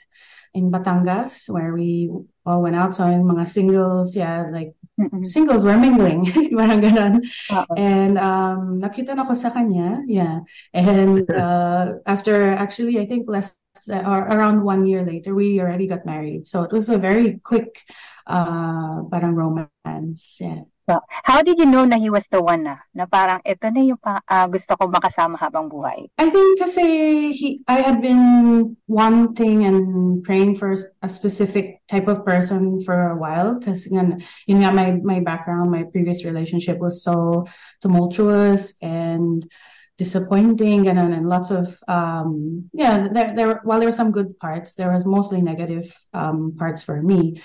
in 0.55 0.71
Batangas 0.71 1.47
where 1.47 1.73
we 1.73 2.11
all 2.45 2.63
went 2.63 2.75
out. 2.75 2.95
So 2.95 3.07
yung 3.07 3.31
mga 3.31 3.47
singles, 3.49 4.17
yeah, 4.17 4.51
like 4.51 4.75
Mm-mm. 4.99 5.25
singles 5.27 5.65
were 5.65 5.79
mingling, 5.79 6.27
parang 6.59 6.83
ganun. 6.83 7.15
Oo. 7.55 7.73
And 7.79 8.19
um, 8.19 8.83
nakita 8.83 9.15
na 9.15 9.25
ko 9.25 9.35
sa 9.39 9.55
kanya, 9.55 10.03
yeah. 10.11 10.43
And 10.75 11.31
uh, 11.35 12.03
after 12.07 12.51
actually, 12.51 12.99
I 12.99 13.07
think 13.07 13.31
less 13.31 13.55
or 13.89 14.27
around 14.27 14.67
one 14.67 14.85
year 14.85 15.07
later, 15.07 15.35
we 15.35 15.61
already 15.61 15.87
got 15.87 16.05
married. 16.05 16.47
So 16.49 16.63
it 16.67 16.73
was 16.73 16.91
a 16.91 16.99
very 16.99 17.39
quick, 17.45 17.87
uh, 18.31 19.03
parang 19.11 19.35
romance, 19.35 20.39
yeah. 20.39 20.63
So, 20.91 20.99
how 21.07 21.39
did 21.43 21.63
you 21.63 21.71
know 21.71 21.87
na 21.87 22.03
he 22.03 22.11
was 22.11 22.27
the 22.27 22.43
one 22.43 22.67
na? 22.67 22.83
Na 22.91 23.07
parang 23.07 23.39
ito 23.47 23.63
na 23.71 23.79
yung 23.79 24.03
pa, 24.03 24.27
ah, 24.27 24.51
gusto 24.51 24.75
kong 24.75 24.91
makasama 24.91 25.39
habang 25.39 25.71
buhay. 25.71 26.11
I 26.19 26.27
think 26.35 26.59
kasi 26.59 26.83
he, 27.31 27.63
I 27.71 27.79
had 27.79 28.03
been 28.03 28.75
wanting 28.91 29.63
and 29.63 30.19
praying 30.27 30.59
for 30.59 30.75
a 30.75 31.07
specific 31.07 31.87
type 31.87 32.11
of 32.11 32.27
person 32.27 32.83
for 32.83 33.15
a 33.15 33.19
while 33.19 33.55
because 33.55 33.87
yun 33.87 34.19
nga 34.51 34.75
my 34.75 34.99
my 35.07 35.23
background, 35.23 35.71
my 35.71 35.87
previous 35.87 36.27
relationship 36.27 36.83
was 36.83 37.07
so 37.07 37.47
tumultuous 37.79 38.75
and 38.83 39.47
disappointing 39.95 40.89
and 40.89 40.99
and 40.99 41.29
lots 41.29 41.53
of 41.53 41.77
um 41.85 42.65
yeah 42.73 43.05
there 43.13 43.37
there 43.37 43.61
while 43.69 43.77
there 43.77 43.87
were 43.93 44.01
some 44.01 44.17
good 44.17 44.33
parts 44.41 44.73
there 44.73 44.89
was 44.89 45.05
mostly 45.05 45.45
negative 45.45 45.93
um 46.17 46.57
parts 46.57 46.81
for 46.81 47.05
me 47.05 47.37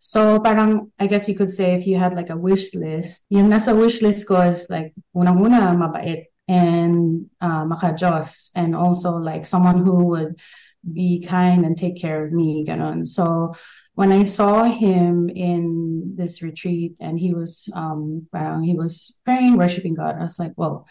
so 0.00 0.40
parang 0.40 0.90
I 0.98 1.06
guess 1.06 1.28
you 1.28 1.36
could 1.36 1.52
say 1.52 1.76
if 1.76 1.86
you 1.86 2.00
had 2.00 2.16
like 2.16 2.32
a 2.32 2.36
wish 2.36 2.72
list 2.72 3.28
yung 3.28 3.52
nasa 3.52 3.76
wish 3.76 4.00
list 4.00 4.24
ko 4.24 4.40
is 4.48 4.72
like 4.72 4.96
unang-una 5.12 5.76
mabait 5.76 6.32
and 6.48 7.28
uh, 7.44 7.68
makajos 7.68 8.48
and 8.56 8.72
also 8.74 9.20
like 9.20 9.44
someone 9.44 9.84
who 9.84 10.08
would 10.16 10.40
be 10.80 11.20
kind 11.20 11.68
and 11.68 11.76
take 11.76 12.00
care 12.00 12.24
of 12.24 12.32
me 12.32 12.64
ganon 12.64 13.04
so 13.04 13.52
when 13.92 14.08
I 14.08 14.24
saw 14.24 14.64
him 14.64 15.28
in 15.28 16.16
this 16.16 16.40
retreat 16.40 16.96
and 16.96 17.20
he 17.20 17.36
was 17.36 17.68
um 17.76 18.24
he 18.64 18.72
was 18.72 19.20
praying 19.28 19.60
worshiping 19.60 20.00
God 20.00 20.16
I 20.16 20.24
was 20.24 20.40
like 20.40 20.56
whoa 20.56 20.88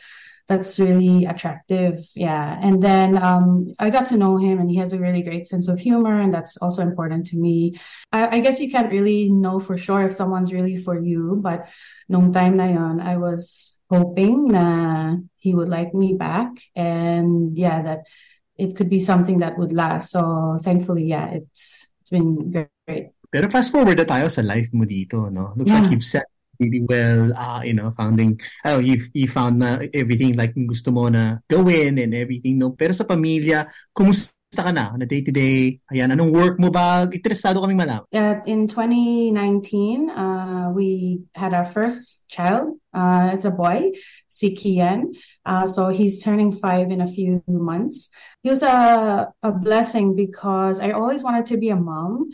that's 0.49 0.79
really 0.79 1.25
attractive. 1.25 2.01
Yeah. 2.15 2.57
And 2.59 2.81
then 2.81 3.21
um, 3.21 3.75
i 3.77 3.91
got 3.91 4.07
to 4.07 4.17
know 4.17 4.35
him 4.35 4.59
and 4.59 4.69
he 4.69 4.77
has 4.77 4.91
a 4.93 4.99
really 4.99 5.21
great 5.21 5.45
sense 5.45 5.69
of 5.69 5.79
humor 5.79 6.19
and 6.19 6.33
that's 6.33 6.57
also 6.57 6.81
important 6.81 7.27
to 7.27 7.37
me. 7.37 7.77
I, 8.11 8.37
I 8.37 8.39
guess 8.41 8.59
you 8.59 8.71
can't 8.71 8.91
really 8.91 9.29
know 9.29 9.59
for 9.59 9.77
sure 9.77 10.01
if 10.03 10.15
someone's 10.15 10.51
really 10.51 10.75
for 10.75 10.99
you 10.99 11.37
but 11.39 11.69
nung 12.09 12.33
time 12.33 12.57
na 12.57 12.65
yon 12.65 12.97
i 12.99 13.15
was 13.21 13.77
hoping 13.93 14.49
na 14.49 15.15
he 15.37 15.53
would 15.53 15.69
like 15.69 15.93
me 15.93 16.17
back 16.17 16.49
and 16.75 17.53
yeah 17.53 17.85
that 17.85 18.09
it 18.57 18.75
could 18.75 18.89
be 18.89 18.99
something 18.99 19.39
that 19.45 19.57
would 19.61 19.71
last. 19.71 20.09
So 20.09 20.57
thankfully 20.65 21.05
yeah 21.05 21.29
it's 21.29 21.93
it's 22.01 22.09
been 22.09 22.49
great. 22.49 23.13
Pero 23.29 23.45
fast 23.53 23.69
forward 23.69 24.01
na 24.01 24.09
tayo 24.09 24.33
sa 24.33 24.41
life 24.41 24.73
mo 24.73 24.89
dito, 24.89 25.29
no? 25.29 25.53
Looks 25.53 25.69
like 25.69 25.93
you've 25.93 26.01
set 26.01 26.25
really 26.59 26.83
well, 26.85 27.31
uh, 27.35 27.61
you 27.63 27.73
know, 27.73 27.91
founding, 27.95 28.39
oh, 28.65 28.79
you 28.79 28.99
you 29.15 29.27
found 29.27 29.59
na 29.59 29.79
everything 29.95 30.35
like 30.35 30.53
gusto 30.53 30.91
mo 30.91 31.07
na 31.07 31.39
gawin 31.47 31.97
and 31.97 32.13
everything, 32.13 32.59
no? 32.59 32.75
Pero 32.75 32.91
sa 32.91 33.07
pamilya, 33.07 33.65
kumusta 33.95 34.35
ka 34.59 34.71
na? 34.75 34.91
Na 34.99 35.07
day-to-day, 35.07 35.79
ayan, 35.87 36.11
anong 36.11 36.35
work 36.35 36.55
mo 36.59 36.67
ba? 36.67 37.07
Interesado 37.07 37.63
kaming 37.63 37.79
malaman. 37.79 38.03
Uh, 38.11 38.43
in 38.43 38.67
2019, 38.67 40.11
uh, 40.11 40.69
we 40.75 41.23
had 41.33 41.55
our 41.55 41.65
first 41.65 42.27
child. 42.27 42.75
Uh, 42.91 43.31
it's 43.33 43.47
a 43.47 43.53
boy, 43.55 43.95
si 44.27 44.51
Kian. 44.51 45.15
Uh, 45.45 45.65
so 45.65 45.89
he's 45.89 46.19
turning 46.19 46.51
five 46.51 46.91
in 46.91 46.99
a 46.99 47.07
few 47.07 47.41
months. 47.47 48.11
He 48.43 48.49
was 48.49 48.63
a, 48.63 49.31
a 49.43 49.51
blessing 49.51 50.15
because 50.15 50.79
I 50.79 50.91
always 50.91 51.23
wanted 51.23 51.47
to 51.53 51.57
be 51.57 51.69
a 51.69 51.79
mom. 51.79 52.31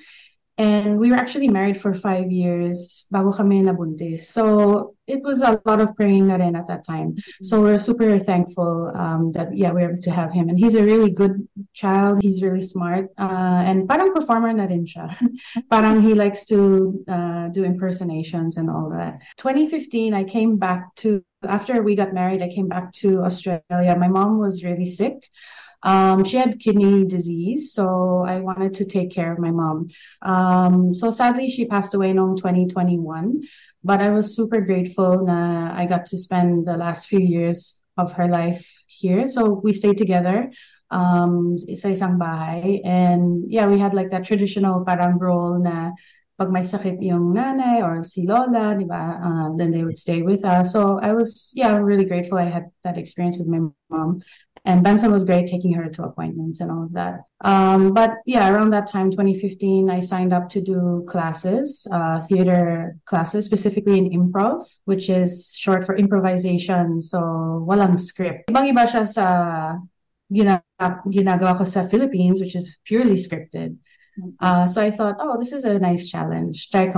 And 0.57 0.99
we 0.99 1.11
were 1.11 1.17
actually 1.17 1.49
married 1.49 1.75
for 1.75 1.93
five 1.93 2.31
years 2.31 3.07
bago 3.11 3.35
kami 3.35 3.61
nabuntis. 3.61 4.23
So 4.31 4.95
it 5.05 5.21
was 5.21 5.41
a 5.41 5.59
lot 5.65 5.81
of 5.81 5.95
praying 5.95 6.27
na 6.27 6.35
rin 6.35 6.55
at 6.55 6.67
that 6.67 6.85
time. 6.85 7.15
So 7.41 7.61
we're 7.61 7.77
super 7.77 8.17
thankful 8.19 8.91
um, 8.95 9.33
that, 9.33 9.55
yeah, 9.55 9.71
we 9.71 9.81
were 9.81 9.91
able 9.91 10.01
to 10.01 10.11
have 10.11 10.31
him. 10.31 10.47
And 10.47 10.57
he's 10.57 10.75
a 10.75 10.83
really 10.83 11.11
good 11.11 11.47
child. 11.73 12.23
He's 12.23 12.41
really 12.41 12.63
smart. 12.63 13.09
Uh, 13.17 13.67
and 13.67 13.87
parang 13.87 14.13
performer 14.13 14.53
na 14.53 14.63
rin 14.63 14.85
siya. 14.85 15.11
parang 15.69 16.01
he 16.01 16.13
likes 16.13 16.45
to 16.45 17.03
uh, 17.07 17.49
do 17.49 17.65
impersonations 17.65 18.55
and 18.55 18.69
all 18.69 18.89
that. 18.91 19.19
2015, 19.37 20.13
I 20.13 20.23
came 20.23 20.57
back 20.57 20.95
to, 21.03 21.21
after 21.43 21.83
we 21.83 21.95
got 21.95 22.13
married, 22.13 22.41
I 22.41 22.47
came 22.47 22.69
back 22.69 22.93
to 23.03 23.21
Australia. 23.23 23.95
My 23.99 24.07
mom 24.07 24.39
was 24.39 24.63
really 24.63 24.87
sick. 24.87 25.29
Um, 25.85 26.23
she 26.23 26.37
had 26.37 26.59
kidney 26.59 27.05
disease, 27.05 27.71
so 27.71 28.25
I 28.25 28.41
wanted 28.41 28.73
to 28.81 28.85
take 28.85 29.11
care 29.11 29.31
of 29.31 29.37
my 29.37 29.51
mom. 29.51 29.89
Um, 30.23 30.93
so 30.93 31.11
sadly, 31.11 31.47
she 31.47 31.65
passed 31.65 31.93
away 31.93 32.09
in 32.09 32.17
2021, 32.17 33.43
but 33.83 34.01
I 34.01 34.09
was 34.09 34.35
super 34.35 34.61
grateful 34.61 35.29
I 35.29 35.85
got 35.85 36.07
to 36.07 36.17
spend 36.17 36.65
the 36.65 36.75
last 36.75 37.07
few 37.07 37.19
years 37.19 37.79
of 37.97 38.13
her 38.13 38.27
life 38.27 38.65
here. 38.87 39.27
So 39.27 39.61
we 39.63 39.73
stayed 39.73 39.97
together 39.97 40.49
um, 40.89 41.57
sa 41.57 41.93
isang 41.93 42.17
bahay. 42.17 42.81
And 42.83 43.45
yeah, 43.47 43.67
we 43.67 43.77
had 43.77 43.93
like 43.93 44.09
that 44.09 44.25
traditional 44.25 44.83
parang 44.83 45.17
role 45.17 45.61
na 45.61 45.91
pag 46.35 46.51
may 46.51 46.67
sakit 46.67 46.99
yung 46.99 47.31
nanay 47.31 47.79
or 47.79 48.03
si 48.03 48.27
lola, 48.27 48.75
di 48.75 48.83
ba, 48.83 49.19
uh, 49.23 49.47
then 49.55 49.71
they 49.71 49.83
would 49.83 49.97
stay 49.97 50.21
with 50.21 50.43
us. 50.43 50.73
So 50.73 50.99
I 50.99 51.13
was, 51.13 51.53
yeah, 51.55 51.77
really 51.77 52.03
grateful 52.03 52.37
I 52.37 52.51
had 52.51 52.71
that 52.83 52.97
experience 52.97 53.37
with 53.39 53.47
my 53.47 53.63
mom. 53.87 54.19
And 54.65 54.83
Benson 54.83 55.11
was 55.11 55.23
great 55.23 55.47
taking 55.47 55.73
her 55.73 55.89
to 55.89 56.03
appointments 56.03 56.59
and 56.59 56.71
all 56.71 56.83
of 56.83 56.93
that. 56.93 57.21
Um, 57.41 57.93
but 57.93 58.15
yeah, 58.25 58.51
around 58.51 58.71
that 58.71 58.87
time, 58.87 59.11
2015, 59.11 59.89
I 59.89 59.99
signed 59.99 60.33
up 60.33 60.49
to 60.49 60.61
do 60.61 61.05
classes, 61.07 61.87
uh, 61.91 62.19
theater 62.21 62.97
classes, 63.05 63.45
specifically 63.45 63.99
in 63.99 64.09
improv, 64.09 64.65
which 64.85 65.09
is 65.09 65.55
short 65.55 65.83
for 65.83 65.95
improvisation. 65.95 66.99
So 67.01 67.19
walang 67.69 67.99
script. 67.99 68.49
Ibang 68.49 68.73
iba 68.73 68.89
siya 68.89 69.07
sa 69.07 69.77
ginagawa 70.33 71.57
ko 71.57 71.63
sa 71.63 71.85
Philippines, 71.85 72.41
which 72.41 72.55
is 72.55 72.77
purely 72.85 73.15
scripted. 73.21 73.77
Uh, 74.39 74.65
so 74.65 74.81
I 74.81 74.91
thought, 74.91 75.17
oh, 75.19 75.37
this 75.37 75.51
is 75.51 75.65
a 75.65 75.77
nice 75.77 76.09
challenge. 76.09 76.69
Try. 76.71 76.89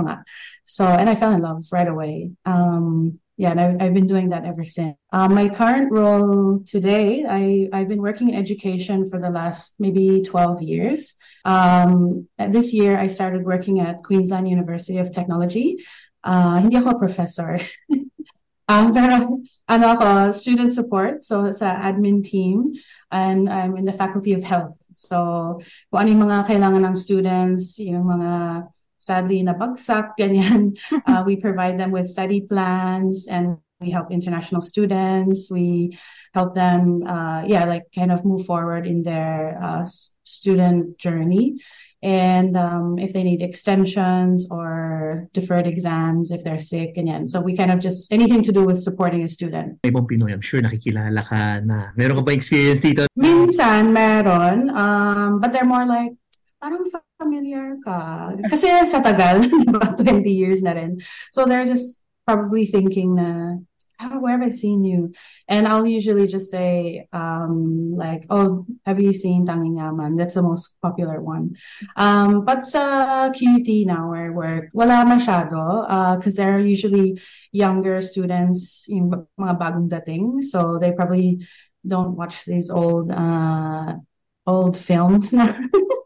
So, 0.64 0.86
and 0.86 1.10
I 1.10 1.14
fell 1.14 1.32
in 1.32 1.42
love 1.42 1.64
right 1.72 1.88
away. 1.88 2.30
Um, 2.44 3.18
yeah, 3.38 3.52
and 3.52 3.60
I, 3.80 3.84
have 3.84 3.94
been 3.94 4.08
doing 4.08 4.30
that 4.30 4.44
ever 4.44 4.64
since. 4.64 4.96
Uh, 5.12 5.28
my 5.28 5.48
current 5.48 5.92
role 5.92 6.60
today, 6.66 7.24
I, 7.24 7.68
I've 7.72 7.88
been 7.88 8.02
working 8.02 8.30
in 8.30 8.34
education 8.34 9.08
for 9.08 9.20
the 9.20 9.30
last 9.30 9.78
maybe 9.78 10.22
12 10.22 10.60
years. 10.60 11.14
Um, 11.44 12.26
this 12.36 12.74
year, 12.74 12.98
I 12.98 13.06
started 13.06 13.44
working 13.44 13.78
at 13.78 14.02
Queensland 14.02 14.50
University 14.50 14.98
of 14.98 15.12
Technology. 15.12 15.78
Uh, 16.24 16.58
hindi 16.58 16.76
ako 16.76 16.98
professor. 16.98 17.60
um, 18.68 18.92
pero 18.92 19.38
ano 19.70 19.86
ako, 19.86 20.32
student 20.32 20.74
support, 20.74 21.22
so 21.22 21.52
sa 21.52 21.78
admin 21.78 22.26
team 22.26 22.74
and 23.12 23.48
I'm 23.48 23.76
in 23.76 23.84
the 23.84 23.94
Faculty 23.94 24.34
of 24.34 24.42
Health. 24.42 24.82
So, 24.92 25.62
kung 25.94 26.00
ano 26.02 26.10
yung 26.10 26.24
mga 26.26 26.42
kailangan 26.42 26.82
ng 26.90 26.96
students, 26.98 27.78
yung 27.78 28.02
mga 28.02 28.66
sadly 28.98 29.42
nabagsak, 29.42 30.12
ganyan, 30.20 30.76
uh, 31.06 31.22
we 31.24 31.36
provide 31.36 31.78
them 31.78 31.90
with 31.90 32.08
study 32.08 32.42
plans 32.42 33.26
and 33.26 33.58
we 33.80 33.90
help 33.90 34.10
international 34.10 34.60
students. 34.60 35.50
We 35.50 35.96
help 36.34 36.54
them, 36.54 37.06
uh, 37.06 37.42
yeah, 37.46 37.64
like 37.64 37.84
kind 37.94 38.10
of 38.10 38.24
move 38.24 38.44
forward 38.44 38.86
in 38.86 39.02
their 39.02 39.58
uh, 39.62 39.86
student 40.24 40.98
journey. 40.98 41.62
and 42.02 42.56
um, 42.56 42.98
if 42.98 43.12
they 43.12 43.22
need 43.22 43.42
extensions 43.42 44.46
or 44.50 45.28
deferred 45.32 45.66
exams 45.66 46.30
if 46.30 46.44
they're 46.44 46.58
sick 46.58 46.96
and 46.96 47.30
so 47.30 47.40
we 47.40 47.56
kind 47.56 47.72
of 47.72 47.80
just 47.80 48.12
anything 48.12 48.42
to 48.42 48.52
do 48.52 48.64
with 48.64 48.80
supporting 48.80 49.24
a 49.24 49.28
student. 49.28 49.82
Ibang 49.82 50.06
Pinoy 50.06 50.32
I'm 50.32 50.40
sure 50.40 50.62
nakikilala 50.62 51.26
ka 51.26 51.58
na. 51.66 51.90
Meron 51.98 52.18
ka 52.18 52.22
ba 52.22 52.32
experience 52.32 52.80
dito? 52.86 53.10
Minsan 53.18 53.90
meron 53.90 54.70
um, 54.70 55.40
but 55.40 55.50
they're 55.50 55.66
more 55.66 55.86
like 55.86 56.14
parang 56.62 56.86
familiar 57.18 57.76
ka 57.82 58.32
kasi 58.46 58.70
sa 58.86 59.02
tagal 59.02 59.42
20 59.98 60.24
years 60.30 60.62
na 60.62 60.72
rin 60.72 60.96
so 61.34 61.44
they're 61.44 61.66
just 61.66 62.06
probably 62.24 62.64
thinking 62.64 63.18
na 63.18 63.58
oh, 64.00 64.18
where 64.20 64.38
have 64.38 64.46
I 64.46 64.50
seen 64.50 64.84
you? 64.84 65.12
And 65.48 65.66
I'll 65.66 65.86
usually 65.86 66.26
just 66.26 66.50
say, 66.50 67.08
um, 67.12 67.94
like, 67.96 68.26
oh, 68.30 68.66
have 68.86 69.00
you 69.00 69.12
seen 69.12 69.46
Tanging 69.46 69.78
Yaman? 69.78 70.14
That's 70.16 70.34
the 70.34 70.42
most 70.42 70.80
popular 70.80 71.20
one. 71.20 71.56
Um, 71.96 72.44
but 72.44 72.64
sa 72.64 73.30
QT 73.30 73.86
now 73.86 74.10
where 74.10 74.26
I 74.26 74.30
work, 74.30 74.70
wala 74.72 75.04
masyado, 75.04 75.82
because 76.16 76.38
uh, 76.38 76.42
they're 76.42 76.60
usually 76.60 77.20
younger 77.52 78.00
students, 78.02 78.86
yung 78.88 79.26
mga 79.38 79.58
bagong 79.58 79.88
dating. 79.90 80.42
So 80.42 80.78
they 80.78 80.92
probably 80.92 81.46
don't 81.86 82.16
watch 82.16 82.44
these 82.44 82.70
old, 82.70 83.10
uh, 83.10 83.94
old 84.46 84.76
films. 84.76 85.34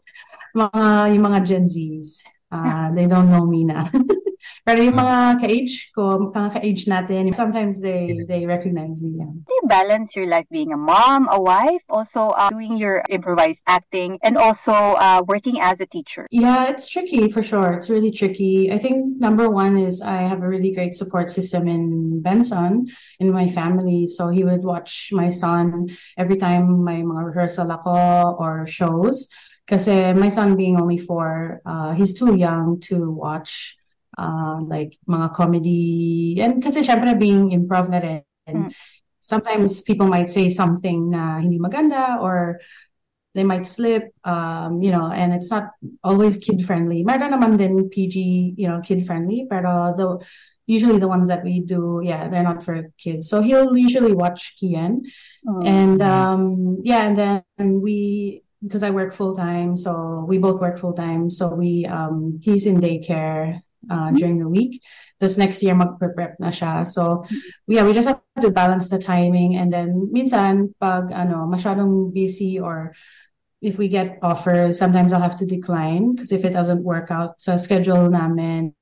mga, 0.55 1.13
yung 1.13 1.23
mga 1.25 1.39
Gen 1.45 1.65
Zs. 1.67 2.23
Uh, 2.53 2.93
they 2.93 3.07
don't 3.09 3.31
know 3.33 3.45
me 3.45 3.65
na. 3.65 3.89
Pero 4.63 4.79
yung 4.79 4.95
mga 4.95 5.43
ka-age 5.43 5.91
ko, 5.91 6.31
mga 6.31 6.59
ka-age 6.59 6.87
natin, 6.87 7.35
sometimes 7.35 7.83
they 7.83 8.23
they 8.31 8.47
recognize 8.47 9.03
me. 9.03 9.19
Yeah. 9.19 9.27
Do 9.27 9.51
you 9.51 9.67
balance 9.67 10.15
your 10.15 10.27
life 10.27 10.47
being 10.47 10.71
a 10.71 10.79
mom, 10.79 11.27
a 11.31 11.39
wife, 11.39 11.83
also 11.89 12.31
uh, 12.31 12.47
doing 12.47 12.79
your 12.79 13.03
improvised 13.11 13.63
acting, 13.67 14.19
and 14.23 14.39
also 14.39 14.71
uh, 14.71 15.19
working 15.27 15.59
as 15.59 15.83
a 15.83 15.87
teacher? 15.87 16.27
Yeah, 16.31 16.71
it's 16.71 16.87
tricky 16.87 17.27
for 17.27 17.43
sure. 17.43 17.75
It's 17.75 17.91
really 17.91 18.11
tricky. 18.11 18.71
I 18.71 18.79
think 18.79 19.19
number 19.19 19.49
one 19.51 19.75
is 19.75 19.99
I 19.99 20.23
have 20.23 20.39
a 20.43 20.47
really 20.47 20.71
great 20.71 20.95
support 20.95 21.27
system 21.27 21.67
in 21.67 22.21
Benson, 22.23 22.87
in 23.19 23.35
my 23.35 23.51
family. 23.51 24.07
So 24.07 24.29
he 24.29 24.43
would 24.47 24.63
watch 24.63 25.11
my 25.11 25.27
son 25.27 25.91
every 26.15 26.37
time 26.37 26.83
my 26.83 27.03
mga 27.03 27.21
rehearsal 27.35 27.67
ako 27.67 28.39
or 28.39 28.63
shows. 28.63 29.27
Kasi 29.67 30.13
my 30.13 30.29
son 30.29 30.55
being 30.55 30.79
only 30.79 30.97
four, 30.97 31.61
uh, 31.65 31.93
he's 31.93 32.13
too 32.13 32.35
young 32.35 32.79
to 32.91 33.09
watch 33.09 33.77
uh, 34.17 34.59
like 34.61 34.97
mga 35.07 35.33
comedy. 35.33 36.37
And 36.39 36.61
kasi 36.61 36.83
syempre 36.83 37.17
being 37.17 37.51
improv 37.51 37.89
na 37.89 37.99
rin, 37.99 38.23
mm. 38.47 38.71
sometimes 39.19 39.81
people 39.81 40.07
might 40.07 40.29
say 40.29 40.49
something 40.49 41.09
na 41.09 41.39
hindi 41.39 41.59
maganda 41.59 42.19
or 42.19 42.59
they 43.33 43.43
might 43.43 43.65
slip, 43.65 44.13
um, 44.23 44.81
you 44.81 44.91
know, 44.91 45.09
and 45.09 45.33
it's 45.33 45.49
not 45.49 45.71
always 46.03 46.37
kid 46.37 46.65
friendly. 46.65 47.03
Meron 47.03 47.33
naman 47.33 47.57
din 47.57 47.89
PG, 47.89 48.53
you 48.57 48.67
know, 48.67 48.79
kid 48.81 49.07
friendly, 49.07 49.47
pero 49.49 49.95
the 49.97 50.21
usually 50.67 50.99
the 50.99 51.07
ones 51.07 51.27
that 51.27 51.43
we 51.43 51.59
do, 51.59 51.99
yeah, 52.03 52.27
they're 52.27 52.43
not 52.43 52.63
for 52.63 52.93
kids. 52.97 53.27
So 53.27 53.41
he'll 53.41 53.75
usually 53.75 54.13
watch 54.13 54.55
Kian, 54.61 55.01
oh. 55.47 55.61
and 55.65 56.01
um, 56.01 56.77
yeah, 56.83 57.07
and 57.07 57.17
then 57.17 57.81
we 57.81 58.42
because 58.63 58.83
I 58.83 58.89
work 58.89 59.13
full 59.13 59.35
time, 59.35 59.75
so 59.75 60.25
we 60.27 60.37
both 60.37 60.61
work 60.61 60.77
full 60.77 60.93
time. 60.93 61.29
So 61.29 61.53
we 61.53 61.85
um, 61.85 62.39
he's 62.41 62.65
in 62.65 62.79
daycare 62.79 63.61
uh, 63.89 63.95
mm-hmm. 63.95 64.15
during 64.15 64.39
the 64.39 64.47
week. 64.47 64.81
This 65.19 65.37
next 65.37 65.63
year, 65.63 65.75
mag-prep 65.75 66.39
na 66.39 66.49
siya. 66.49 66.87
So, 66.87 67.23
yeah, 67.67 67.83
we 67.85 67.93
just 67.93 68.07
have 68.07 68.21
to 68.41 68.51
balance 68.51 68.89
the 68.89 68.99
timing. 68.99 69.55
And 69.55 69.71
then, 69.71 70.11
minsan, 70.11 70.75
pag, 70.79 71.11
ano, 71.11 71.47
masyadong 71.47 72.13
busy 72.13 72.59
or 72.59 72.91
if 73.61 73.77
we 73.77 73.87
get 73.87 74.19
offers, 74.21 74.77
sometimes 74.77 75.13
I'll 75.13 75.23
have 75.23 75.39
to 75.39 75.45
decline 75.45 76.15
because 76.15 76.31
if 76.31 76.43
it 76.43 76.51
doesn't 76.51 76.83
work 76.83 77.11
out 77.11 77.39
sa 77.39 77.55
schedule 77.55 78.09
namin, 78.09 78.75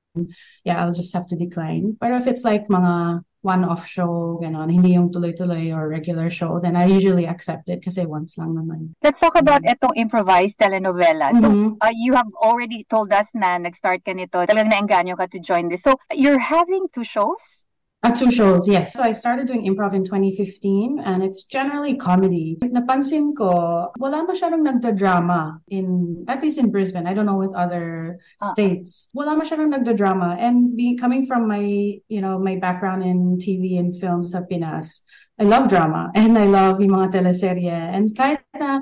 yeah, 0.65 0.81
I'll 0.81 0.93
just 0.93 1.13
have 1.13 1.27
to 1.29 1.37
decline. 1.37 1.95
But 1.99 2.11
if 2.17 2.25
it's 2.25 2.43
like 2.43 2.65
mga 2.65 3.21
one-off 3.41 3.85
show, 3.89 4.37
ganon, 4.41 4.69
hindi 4.69 4.93
yung 4.93 5.09
tuloy-tuloy 5.09 5.73
or 5.73 5.89
regular 5.89 6.29
show, 6.29 6.61
then 6.61 6.77
I 6.77 6.85
usually 6.85 7.25
accept 7.25 7.69
it 7.69 7.81
kasi 7.81 8.05
once 8.05 8.37
lang 8.37 8.53
naman. 8.53 8.93
Let's 9.01 9.19
talk 9.19 9.33
about 9.33 9.65
itong 9.65 9.97
improvised 9.97 10.61
telenovela. 10.61 11.33
Mm-hmm. 11.33 11.41
So, 11.41 11.77
uh, 11.81 11.93
you 11.93 12.13
have 12.13 12.29
already 12.37 12.85
told 12.85 13.09
us 13.13 13.25
na 13.33 13.57
nag-start 13.57 14.05
ka 14.05 14.13
nito, 14.13 14.45
talagang 14.45 14.69
naengganyo 14.69 15.17
ka 15.17 15.25
to 15.33 15.41
join 15.41 15.69
this. 15.69 15.81
So, 15.81 15.97
you're 16.13 16.41
having 16.41 16.85
two 16.93 17.03
shows? 17.03 17.65
Uh, 18.03 18.09
two 18.09 18.31
shows, 18.31 18.67
yes. 18.67 18.93
So 18.93 19.03
I 19.03 19.11
started 19.11 19.45
doing 19.45 19.61
improv 19.69 19.93
in 19.93 20.03
2015 20.03 20.99
and 21.05 21.21
it's 21.21 21.43
generally 21.43 21.95
comedy. 21.95 22.57
Napansin 22.65 23.37
ko, 23.37 23.93
wala 24.01 24.25
masyadong 24.25 24.65
nagda-drama 24.65 25.61
in, 25.69 26.25
at 26.27 26.41
least 26.41 26.57
in 26.57 26.71
Brisbane. 26.71 27.05
I 27.05 27.13
don't 27.13 27.27
know 27.27 27.37
with 27.37 27.53
other 27.53 28.17
uh-huh. 28.41 28.53
states. 28.53 29.09
Wala 29.13 29.37
masyadong 29.37 29.69
nagda-drama. 29.69 30.37
And 30.41 30.75
be, 30.75 30.97
coming 30.97 31.27
from 31.27 31.47
my, 31.47 31.61
you 32.09 32.21
know, 32.21 32.39
my 32.39 32.55
background 32.55 33.03
in 33.03 33.37
TV 33.37 33.77
and 33.77 33.93
films 33.93 34.31
sa 34.33 34.41
Pinas, 34.49 35.05
I 35.37 35.43
love 35.43 35.69
drama 35.69 36.09
and 36.15 36.37
I 36.37 36.49
love 36.49 36.81
yung 36.81 36.97
mga 36.97 37.21
teleserye. 37.21 37.69
And 37.69 38.09
kahit 38.17 38.41
na 38.57 38.81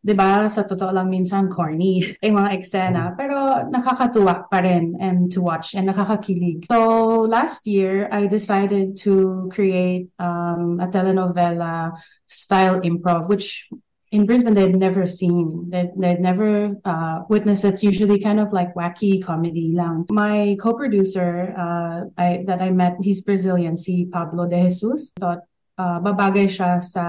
'di 0.00 0.14
ba, 0.16 0.48
sa 0.48 0.64
totoo 0.64 0.96
lang 0.96 1.12
minsan 1.12 1.46
corny 1.52 2.00
yung 2.24 2.40
mga 2.40 2.56
eksena, 2.56 3.12
pero 3.12 3.68
nakakatuwa 3.68 4.48
pa 4.48 4.64
rin 4.64 4.96
and 4.96 5.28
to 5.28 5.44
watch 5.44 5.76
and 5.76 5.92
nakakakilig. 5.92 6.64
So 6.72 6.99
last 7.22 7.66
year, 7.66 8.08
I 8.10 8.26
decided 8.26 8.96
to 8.98 9.50
create 9.52 10.08
um, 10.18 10.80
a 10.80 10.88
telenovela 10.88 11.92
style 12.26 12.80
improv, 12.80 13.28
which 13.28 13.68
in 14.12 14.26
Brisbane 14.26 14.54
they'd 14.54 14.74
never 14.74 15.06
seen. 15.06 15.70
They'd, 15.70 15.90
they'd 15.96 16.20
never 16.20 16.74
uh, 16.84 17.20
witnessed. 17.28 17.64
It's 17.64 17.82
usually 17.82 18.20
kind 18.20 18.40
of 18.40 18.52
like 18.52 18.74
wacky 18.74 19.22
comedy 19.22 19.72
lang. 19.74 20.06
My 20.10 20.56
co-producer 20.60 21.54
uh, 21.56 22.00
I, 22.18 22.44
that 22.46 22.60
I 22.60 22.70
met, 22.70 22.96
he's 23.00 23.22
Brazilian, 23.22 23.76
si 23.76 24.06
Pablo 24.06 24.48
de 24.48 24.62
Jesus. 24.62 25.12
Thought 25.18 25.40
uh, 25.80 25.98
babagay 26.04 26.44
siya 26.44 26.82
sa 26.84 27.04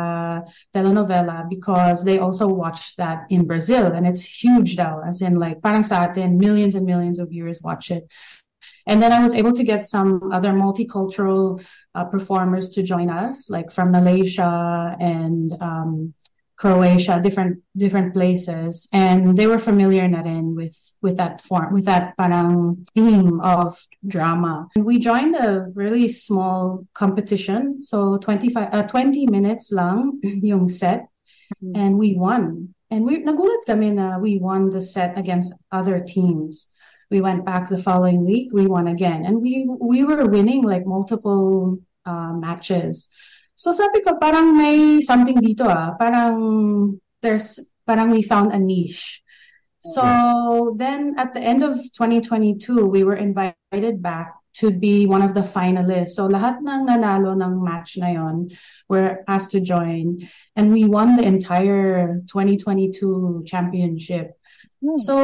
telenovela 0.72 1.44
because 1.52 2.08
they 2.08 2.20
also 2.20 2.48
watch 2.48 2.96
that 2.96 3.28
in 3.28 3.44
Brazil 3.44 3.92
and 3.92 4.08
it's 4.08 4.24
huge 4.24 4.80
daw 4.80 5.04
as 5.04 5.20
in 5.20 5.36
like 5.36 5.60
parang 5.60 5.84
sa 5.84 6.08
atin 6.08 6.40
millions 6.40 6.76
and 6.76 6.88
millions 6.88 7.20
of 7.20 7.28
viewers 7.28 7.60
watch 7.60 7.92
it 7.92 8.08
and 8.88 9.02
then 9.02 9.12
I 9.12 9.22
was 9.22 9.36
able 9.36 9.54
to 9.54 9.64
get 9.64 9.86
some 9.86 10.32
other 10.32 10.52
multicultural 10.52 11.64
uh, 11.96 12.06
performers 12.06 12.70
to 12.70 12.84
join 12.84 13.10
us 13.10 13.50
like 13.50 13.72
from 13.72 13.92
Malaysia 13.92 14.96
and 15.00 15.54
um, 15.62 16.14
Croatia, 16.62 17.20
different 17.24 17.58
different 17.76 18.14
places, 18.14 18.88
and 18.94 19.36
they 19.36 19.48
were 19.48 19.58
familiar 19.58 20.08
na 20.08 20.22
rin 20.22 20.54
with 20.54 20.78
with 21.02 21.18
that 21.18 21.42
form, 21.42 21.74
with 21.74 21.86
that 21.86 22.14
parang 22.22 22.86
theme 22.94 23.42
of 23.42 23.82
drama. 24.06 24.70
And 24.76 24.86
we 24.86 25.00
joined 25.00 25.34
a 25.34 25.74
really 25.74 26.08
small 26.08 26.86
competition, 26.94 27.82
so 27.82 28.22
25 28.22 28.70
uh, 28.70 28.84
20 28.86 29.26
minutes 29.26 29.74
lang 29.74 30.22
yung 30.22 30.70
set, 30.70 31.10
mm-hmm. 31.58 31.74
and 31.74 31.98
we 31.98 32.14
won. 32.14 32.78
And 32.94 33.10
we 33.10 33.26
nagulat 33.26 33.66
kami 33.66 33.98
na 33.98 34.22
we 34.22 34.38
won 34.38 34.70
the 34.70 34.86
set 34.86 35.18
against 35.18 35.58
other 35.74 35.98
teams. 35.98 36.70
We 37.12 37.20
went 37.20 37.44
back 37.44 37.68
the 37.68 37.78
following 37.78 38.24
week. 38.24 38.56
We 38.56 38.66
won 38.66 38.88
again, 38.88 39.28
and 39.28 39.44
we 39.44 39.68
we 39.68 40.08
were 40.08 40.26
winning 40.26 40.64
like 40.64 40.88
multiple 40.88 41.78
uh, 42.08 42.34
matches. 42.34 43.12
So 43.60 43.76
sabi 43.76 44.02
ko, 44.02 44.16
parang 44.16 44.58
may 44.58 45.04
something 45.04 45.38
dito 45.38 45.68
ah. 45.68 45.94
Parang 46.00 46.98
there's 47.20 47.60
parang 47.86 48.10
we 48.10 48.24
found 48.24 48.56
a 48.56 48.60
niche. 48.60 49.22
So 49.84 50.02
yes. 50.02 50.80
then 50.80 51.02
at 51.18 51.34
the 51.34 51.42
end 51.42 51.62
of 51.62 51.76
2022, 51.94 52.86
we 52.86 53.04
were 53.04 53.18
invited 53.18 54.02
back 54.02 54.34
to 54.54 54.72
be 54.72 55.06
one 55.06 55.22
of 55.22 55.34
the 55.34 55.42
finalists. 55.42 56.20
So 56.20 56.28
lahat 56.28 56.60
ng 56.60 56.88
nanalo 56.88 57.34
ng 57.34 57.64
match 57.64 57.98
na 57.98 58.12
yon 58.12 58.52
were 58.90 59.24
asked 59.28 59.52
to 59.52 59.62
join 59.62 60.28
and 60.56 60.72
we 60.72 60.84
won 60.86 61.16
the 61.16 61.24
entire 61.24 62.22
2022 62.28 63.44
championship. 63.46 64.38
Mm. 64.84 65.00
So 65.00 65.16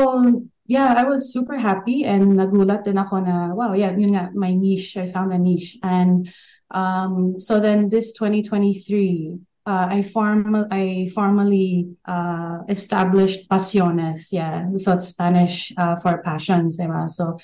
yeah, 0.66 0.94
I 0.98 1.04
was 1.04 1.32
super 1.34 1.58
happy 1.58 2.04
and 2.04 2.38
nagulat 2.38 2.84
din 2.84 2.98
ako 2.98 3.20
na 3.24 3.54
wow, 3.56 3.74
yeah, 3.74 3.96
yun 3.96 4.14
nga, 4.14 4.30
my 4.36 4.54
niche, 4.54 4.98
I 4.98 5.08
found 5.08 5.34
a 5.34 5.40
niche. 5.40 5.78
And 5.84 6.30
um 6.72 7.40
so 7.40 7.60
then 7.60 7.90
this 7.90 8.12
2023 8.12 9.40
uh, 9.68 9.88
I 9.92 10.02
form 10.02 10.56
I 10.72 11.12
formally 11.14 11.92
uh, 12.06 12.60
established 12.70 13.50
Pasiones. 13.50 14.32
Yeah, 14.32 14.66
so 14.78 14.94
it's 14.94 15.08
Spanish 15.12 15.74
uh, 15.78 15.96
for 15.98 16.24
passions. 16.24 16.80
Diba? 16.80 17.12
So 17.12 17.38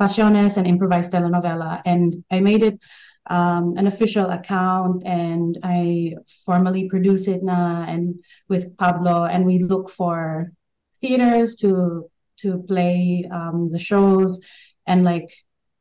Pasiones 0.00 0.56
and 0.56 0.66
improvised 0.66 1.12
telenovela, 1.12 1.82
and 1.84 2.24
I 2.30 2.40
made 2.40 2.62
it 2.62 2.78
um, 3.26 3.74
an 3.76 3.86
official 3.86 4.30
account, 4.30 5.02
and 5.04 5.58
I 5.62 6.14
formally 6.46 6.88
produce 6.88 7.26
it 7.26 7.42
na 7.42 7.84
and 7.84 8.22
with 8.48 8.76
Pablo, 8.78 9.24
and 9.24 9.44
we 9.44 9.58
look 9.58 9.90
for 9.90 10.52
theaters 11.00 11.56
to 11.62 12.10
to 12.42 12.62
play 12.66 13.28
um, 13.30 13.70
the 13.70 13.78
shows 13.78 14.40
and 14.86 15.04
like 15.04 15.30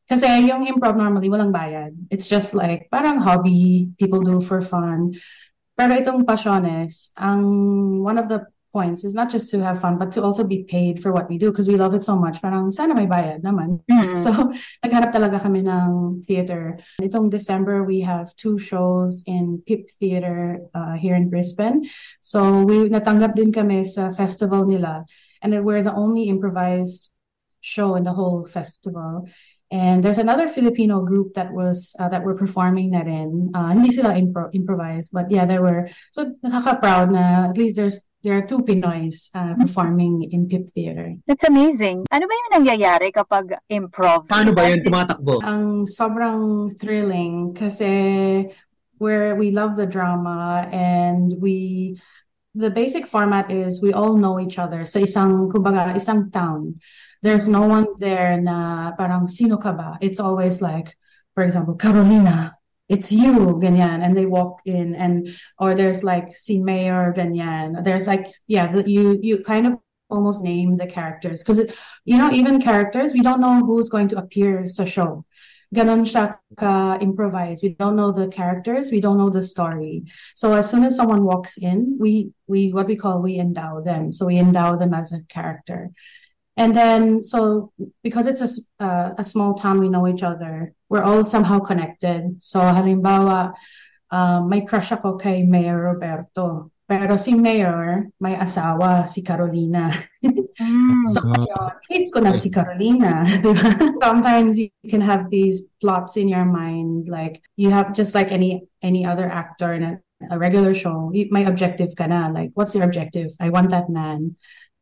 Kasi 0.04 0.28
yung 0.52 0.68
improv 0.68 1.00
normally 1.00 1.32
walang 1.32 1.56
bayad. 1.56 1.96
It's 2.12 2.28
just 2.28 2.52
like 2.52 2.92
parang 2.92 3.24
hobby 3.24 3.88
people 3.96 4.20
do 4.20 4.44
for 4.44 4.60
fun. 4.60 5.16
Pero 5.74 5.96
itong 5.96 6.28
Pasiones, 6.28 7.16
ang 7.18 7.42
one 8.04 8.20
of 8.20 8.28
the 8.30 8.46
points 8.74 9.06
is 9.06 9.14
not 9.14 9.30
just 9.30 9.54
to 9.54 9.62
have 9.62 9.80
fun, 9.80 10.02
but 10.02 10.12
to 10.18 10.24
also 10.26 10.44
be 10.44 10.66
paid 10.66 10.98
for 11.00 11.14
what 11.14 11.30
we 11.30 11.38
do 11.38 11.54
because 11.54 11.70
we 11.70 11.78
love 11.78 11.94
it 11.94 12.02
so 12.02 12.18
much. 12.18 12.42
Parang 12.42 12.74
sana 12.74 12.98
may 12.98 13.06
bayad 13.06 13.46
naman. 13.46 13.86
Mm-hmm. 13.86 14.18
So, 14.18 14.34
naghanap 14.84 15.14
talaga 15.14 15.38
kami 15.38 15.62
ng 15.62 16.26
theater. 16.26 16.82
Itong 16.98 17.30
December, 17.30 17.86
we 17.86 18.02
have 18.02 18.34
two 18.36 18.58
shows 18.58 19.24
in 19.30 19.62
PIP 19.70 19.94
Theater 20.02 20.66
uh, 20.74 20.98
here 20.98 21.14
in 21.14 21.30
Brisbane. 21.30 21.86
So, 22.20 22.66
we 22.66 22.90
natanggap 22.90 23.38
din 23.38 23.54
kami 23.54 23.86
sa 23.86 24.10
festival 24.10 24.66
nila. 24.66 25.06
And 25.46 25.54
we're 25.62 25.86
the 25.86 25.94
only 25.94 26.34
improvised 26.34 27.14
show 27.62 27.96
in 27.96 28.04
the 28.04 28.18
whole 28.18 28.44
festival. 28.50 29.30
And 29.74 30.06
there's 30.06 30.22
another 30.22 30.48
Filipino 30.48 31.02
group 31.02 31.34
that 31.34 31.52
was 31.52 31.96
uh, 31.98 32.08
that 32.10 32.22
were 32.22 32.38
performing 32.38 32.94
na 32.94 33.02
rin. 33.02 33.50
Uh, 33.58 33.74
hindi 33.74 33.90
sila 33.90 34.14
impro- 34.14 34.54
improvised, 34.54 35.10
but 35.10 35.34
yeah, 35.34 35.50
there 35.50 35.66
were. 35.66 35.90
So 36.14 36.38
nakaka-proud 36.46 37.10
na 37.10 37.50
at 37.50 37.58
least 37.58 37.76
there's 37.76 38.06
there 38.24 38.40
are 38.40 38.46
two 38.48 38.64
Pinoys 38.64 39.30
uh, 39.36 39.54
performing 39.60 40.32
in 40.32 40.48
PIP 40.48 40.72
Theater. 40.72 41.14
That's 41.28 41.44
amazing. 41.44 42.08
Ano 42.10 42.26
ba 42.26 42.34
yung 42.34 42.52
nangyayari 42.64 43.12
kapag 43.12 43.60
improv? 43.68 44.32
Paano 44.32 44.56
ba 44.56 44.72
yun 44.72 44.80
tumatakbo? 44.80 45.44
Ang 45.44 45.86
sobrang 45.86 46.72
thrilling 46.80 47.52
kasi 47.54 48.48
where 48.98 49.36
we 49.36 49.52
love 49.52 49.76
the 49.76 49.86
drama 49.86 50.66
and 50.72 51.36
we 51.44 52.00
the 52.56 52.70
basic 52.70 53.04
format 53.10 53.52
is 53.52 53.82
we 53.82 53.92
all 53.92 54.16
know 54.16 54.40
each 54.40 54.62
other 54.62 54.86
sa 54.86 55.02
isang 55.02 55.50
kumbaga 55.50 55.98
isang 55.98 56.30
town 56.30 56.78
there's 57.24 57.48
no 57.48 57.66
one 57.66 57.88
there 57.98 58.36
na 58.38 58.92
parang 59.00 59.32
sino 59.32 59.56
ka 59.56 59.72
ba? 59.72 59.96
It's 60.04 60.20
always 60.20 60.60
like, 60.62 61.00
for 61.34 61.48
example, 61.48 61.80
Carolina, 61.80 62.60
it's 62.94 63.12
you, 63.12 63.58
ganyan. 63.64 64.00
And 64.06 64.14
they 64.16 64.28
walk 64.38 64.62
in 64.66 64.94
and, 64.94 65.30
or 65.58 65.74
there's 65.74 66.04
like, 66.04 66.28
si 66.32 66.60
Mayor, 66.60 67.14
ganyan. 67.18 67.84
There's 67.84 68.08
like, 68.08 68.26
yeah, 68.46 68.70
you, 68.86 69.18
you 69.22 69.44
kind 69.44 69.66
of 69.68 69.74
almost 70.10 70.44
name 70.44 70.78
the 70.78 70.86
characters. 70.86 71.42
Because, 71.42 71.60
you 72.06 72.18
know, 72.18 72.30
even 72.32 72.62
characters, 72.62 73.14
we 73.14 73.22
don't 73.22 73.42
know 73.42 73.66
who's 73.66 73.90
going 73.90 74.10
to 74.14 74.20
appear 74.22 74.68
sa 74.68 74.86
show. 74.86 75.26
Ganon 75.74 76.06
siya 76.06 76.38
ka-improvise. 76.54 77.66
We 77.66 77.74
don't 77.74 77.98
know 77.98 78.14
the 78.14 78.30
characters. 78.30 78.92
We 78.94 79.02
don't 79.02 79.18
know 79.18 79.34
the 79.34 79.42
story. 79.42 80.06
So 80.38 80.54
as 80.54 80.70
soon 80.70 80.86
as 80.86 80.96
someone 80.96 81.26
walks 81.26 81.58
in, 81.58 81.98
we, 82.00 82.30
we, 82.46 82.70
what 82.72 82.86
we 82.86 82.96
call, 82.96 83.26
we 83.26 83.42
endow 83.42 83.82
them. 83.82 84.14
So 84.14 84.30
we 84.30 84.38
endow 84.38 84.78
them 84.78 84.94
as 84.94 85.12
a 85.12 85.26
character. 85.34 85.90
And 86.56 86.78
then, 86.78 87.24
so 87.24 87.72
because 88.04 88.28
it's 88.28 88.42
a, 88.42 88.84
uh, 88.84 89.14
a 89.18 89.24
small 89.24 89.56
town, 89.56 89.80
we 89.80 89.90
know 89.90 90.08
each 90.08 90.22
other. 90.22 90.74
We're 90.90 91.02
all 91.02 91.26
somehow 91.26 91.60
connected. 91.60 92.38
So 92.40 92.60
halimbawa, 92.60 93.54
um, 94.12 94.50
may 94.50 94.62
crush 94.62 94.92
ako 94.92 95.18
kay 95.18 95.42
Mayor 95.42 95.82
Roberto. 95.82 96.70
Pero 96.86 97.18
si 97.18 97.34
Mayor, 97.34 98.06
may 98.20 98.36
asawa, 98.36 99.08
si 99.08 99.24
Carolina. 99.24 99.90
Mm. 100.22 101.08
so, 101.14 101.26
yun, 101.26 101.72
hate 101.90 102.12
ko 102.14 102.20
na 102.20 102.34
si 102.38 102.52
Carolina. 102.52 103.26
Sometimes 104.04 104.60
you 104.60 104.70
can 104.92 105.02
have 105.02 105.32
these 105.32 105.74
plots 105.82 106.18
in 106.18 106.28
your 106.28 106.46
mind, 106.46 107.10
like 107.10 107.42
you 107.56 107.72
have 107.72 107.96
just 107.96 108.14
like 108.14 108.30
any 108.30 108.68
any 108.84 109.08
other 109.08 109.26
actor 109.26 109.74
in 109.74 109.82
a, 109.82 109.94
a 110.30 110.38
regular 110.38 110.76
show. 110.76 111.10
My 111.32 111.48
objective 111.48 111.96
ka 111.96 112.06
na, 112.06 112.28
like, 112.28 112.52
what's 112.54 112.76
your 112.76 112.84
objective? 112.84 113.32
I 113.40 113.50
want 113.50 113.72
that 113.72 113.90
man. 113.90 114.36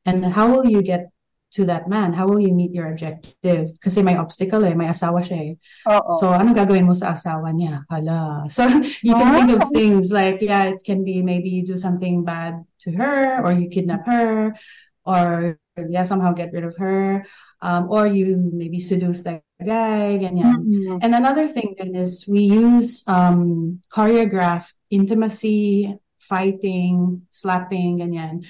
And 0.03 0.25
how 0.25 0.49
will 0.49 0.65
you 0.65 0.81
get 0.81 1.13
to 1.51 1.65
that 1.65 1.87
man? 1.87 2.13
How 2.13 2.27
will 2.27 2.39
you 2.39 2.53
meet 2.53 2.71
your 2.71 2.87
objective? 2.87 3.67
Kasi 3.83 4.01
may 4.01 4.15
obstacle 4.15 4.63
eh, 4.63 4.73
may 4.73 4.87
asawa 4.87 5.19
siya 5.19 5.51
eh. 5.51 5.53
Uh-oh. 5.85 6.19
So, 6.19 6.31
anong 6.31 6.55
gagawin 6.55 6.87
mo 6.87 6.95
sa 6.95 7.11
asawa 7.13 7.51
niya? 7.51 7.83
Hala. 7.91 8.43
So, 8.51 8.67
you 9.03 9.13
can 9.13 9.29
think 9.35 9.51
of 9.55 9.67
things 9.69 10.11
like, 10.11 10.39
yeah, 10.41 10.71
it 10.71 10.81
can 10.83 11.03
be 11.03 11.21
maybe 11.21 11.49
you 11.49 11.63
do 11.67 11.75
something 11.75 12.23
bad 12.23 12.63
to 12.87 12.91
her 12.95 13.43
or 13.43 13.51
you 13.51 13.67
kidnap 13.67 14.07
her 14.07 14.55
or 15.03 15.59
yeah, 15.75 16.03
somehow 16.03 16.31
get 16.31 16.51
rid 16.53 16.63
of 16.63 16.75
her. 16.77 17.25
Um, 17.61 17.91
or 17.91 18.07
you 18.07 18.37
maybe 18.37 18.79
seduce 18.79 19.21
that 19.23 19.43
guy, 19.59 20.17
ganyan. 20.17 20.65
Mm-hmm. 20.65 20.97
And 21.03 21.13
another 21.13 21.47
thing 21.47 21.75
then 21.77 21.93
is 21.93 22.25
we 22.25 22.49
use 22.49 23.05
um, 23.07 23.81
choreographed 23.93 24.73
intimacy, 24.89 25.93
fighting, 26.17 27.27
slapping, 27.29 27.99
ganyan 27.99 28.47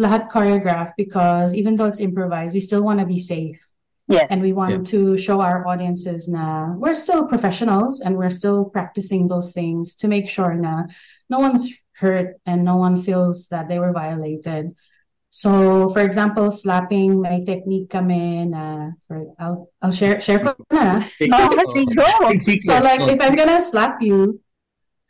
lahat 0.00 0.30
choreographed 0.30 0.94
because 0.96 1.54
even 1.54 1.76
though 1.76 1.86
it's 1.86 2.00
improvised, 2.00 2.54
we 2.54 2.60
still 2.60 2.82
want 2.82 3.00
to 3.00 3.06
be 3.06 3.20
safe. 3.20 3.60
Yes. 4.06 4.28
And 4.30 4.42
we 4.42 4.52
want 4.52 4.72
yeah. 4.72 4.90
to 4.92 5.16
show 5.16 5.40
our 5.40 5.66
audiences 5.66 6.28
na 6.28 6.74
we're 6.76 6.94
still 6.94 7.24
professionals 7.26 8.00
and 8.00 8.18
we're 8.18 8.28
still 8.28 8.66
practicing 8.66 9.28
those 9.28 9.52
things 9.52 9.96
to 9.96 10.08
make 10.08 10.28
sure 10.28 10.52
na 10.52 10.84
no 11.30 11.40
one's 11.40 11.72
hurt 11.96 12.36
and 12.44 12.64
no 12.64 12.76
one 12.76 13.00
feels 13.00 13.48
that 13.48 13.68
they 13.68 13.78
were 13.78 13.92
violated. 13.92 14.76
So, 15.30 15.88
for 15.88 15.98
example, 15.98 16.52
slapping, 16.52 17.18
may 17.20 17.44
technique 17.44 17.90
kami 17.90 18.44
na, 18.46 18.94
for, 19.08 19.34
I'll, 19.38 19.66
I'll 19.82 19.90
share, 19.90 20.20
share 20.20 20.38
ko 20.38 20.54
na. 20.70 21.02
oh, 21.32 22.38
so, 22.38 22.78
like, 22.78 23.02
if 23.02 23.18
I'm 23.18 23.34
gonna 23.34 23.60
slap 23.60 23.98
you, 23.98 24.38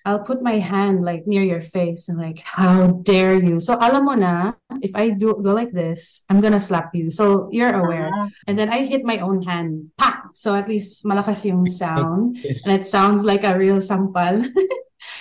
I'll 0.04 0.20
put 0.20 0.42
my 0.42 0.60
hand 0.60 1.02
like 1.02 1.26
near 1.26 1.42
your 1.42 1.62
face 1.62 2.08
and 2.08 2.18
like, 2.18 2.40
how 2.44 3.00
dare 3.08 3.40
you? 3.40 3.58
So 3.58 3.80
alam 3.80 4.04
mo 4.04 4.14
na, 4.14 4.52
if 4.84 4.92
I 4.94 5.08
do 5.08 5.32
go 5.40 5.56
like 5.56 5.72
this, 5.72 6.22
I'm 6.28 6.44
gonna 6.44 6.60
slap 6.60 6.92
you. 6.94 7.10
So 7.10 7.48
you're 7.50 7.72
aware. 7.72 8.12
Uh-huh. 8.12 8.28
And 8.46 8.58
then 8.58 8.68
I 8.68 8.84
hit 8.84 9.04
my 9.04 9.18
own 9.18 9.42
hand. 9.42 9.96
Pa! 9.96 10.28
So 10.34 10.54
at 10.54 10.68
least 10.68 11.04
malakas 11.08 11.48
yung 11.48 11.64
sound. 11.72 12.36
and 12.44 12.72
it 12.76 12.84
sounds 12.84 13.24
like 13.24 13.44
a 13.44 13.56
real 13.56 13.80
sampal. 13.80 14.44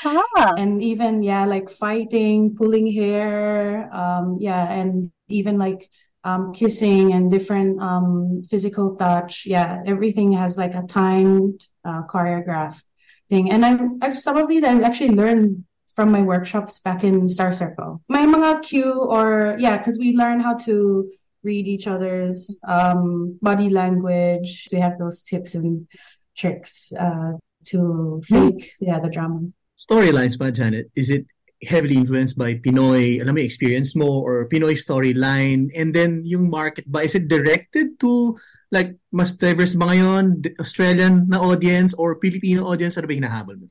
ah. 0.03 0.53
And 0.59 0.83
even, 0.83 1.23
yeah, 1.23 1.45
like 1.45 1.69
fighting, 1.69 2.55
pulling 2.55 2.91
hair, 2.91 3.87
um, 3.95 4.35
yeah, 4.39 4.67
and 4.67 5.11
even 5.29 5.57
like 5.57 5.87
um, 6.25 6.51
kissing 6.51 7.13
and 7.13 7.31
different 7.31 7.79
um, 7.81 8.43
physical 8.43 8.95
touch. 8.95 9.45
Yeah, 9.45 9.83
everything 9.85 10.33
has 10.33 10.57
like 10.57 10.75
a 10.75 10.83
timed 10.83 11.67
uh, 11.85 12.03
choreographed 12.03 12.83
thing. 13.29 13.51
And 13.51 13.65
I, 13.65 14.13
some 14.13 14.37
of 14.37 14.47
these 14.47 14.63
I've 14.63 14.83
actually 14.83 15.15
learned 15.15 15.63
from 15.95 16.11
my 16.11 16.21
workshops 16.21 16.79
back 16.79 17.03
in 17.03 17.27
Star 17.29 17.53
Circle. 17.53 18.01
My 18.09 18.25
mga 18.25 18.63
cue 18.63 18.93
or 18.93 19.55
yeah, 19.59 19.77
because 19.77 19.97
we 19.99 20.13
learn 20.13 20.39
how 20.39 20.55
to 20.65 21.09
read 21.43 21.67
each 21.67 21.87
other's 21.87 22.59
um, 22.67 23.37
body 23.41 23.69
language. 23.69 24.65
So 24.67 24.77
we 24.77 24.81
have 24.81 24.97
those 24.97 25.23
tips 25.23 25.55
and 25.55 25.87
tricks 26.35 26.91
uh, 26.99 27.33
to 27.65 28.21
fake 28.25 28.73
yeah 28.79 28.99
the 28.99 29.09
drama. 29.09 29.51
Storylines 29.77 30.37
ba, 30.37 30.51
Janette? 30.51 30.87
Is 30.95 31.09
it 31.09 31.25
heavily 31.63 31.95
influenced 31.95 32.37
by 32.37 32.55
Pinoy, 32.55 33.21
alam 33.21 33.35
mo, 33.35 33.41
experience 33.41 33.95
mo 33.95 34.07
or 34.07 34.47
Pinoy 34.49 34.75
storyline? 34.79 35.67
And 35.75 35.93
then 35.93 36.23
yung 36.25 36.49
market 36.49 36.89
ba, 36.89 37.03
is 37.03 37.15
it 37.15 37.27
directed 37.27 37.99
to 37.99 38.37
like 38.73 38.97
mas 39.13 39.37
diverse 39.37 39.77
ba 39.77 39.93
ngayon 39.93 40.41
Australian 40.57 41.29
na 41.29 41.37
audience 41.37 41.93
or 41.93 42.17
Filipino 42.17 42.65
audience 42.65 42.97
ano 42.97 43.05
ba 43.05 43.13
hinahabol 43.13 43.55
mo? 43.61 43.67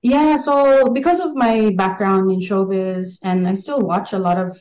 Yeah, 0.00 0.40
so 0.40 0.88
because 0.96 1.20
of 1.20 1.36
my 1.36 1.76
background 1.76 2.32
in 2.32 2.40
showbiz 2.40 3.20
and 3.20 3.44
I 3.44 3.52
still 3.52 3.84
watch 3.84 4.16
a 4.16 4.22
lot 4.22 4.40
of 4.40 4.56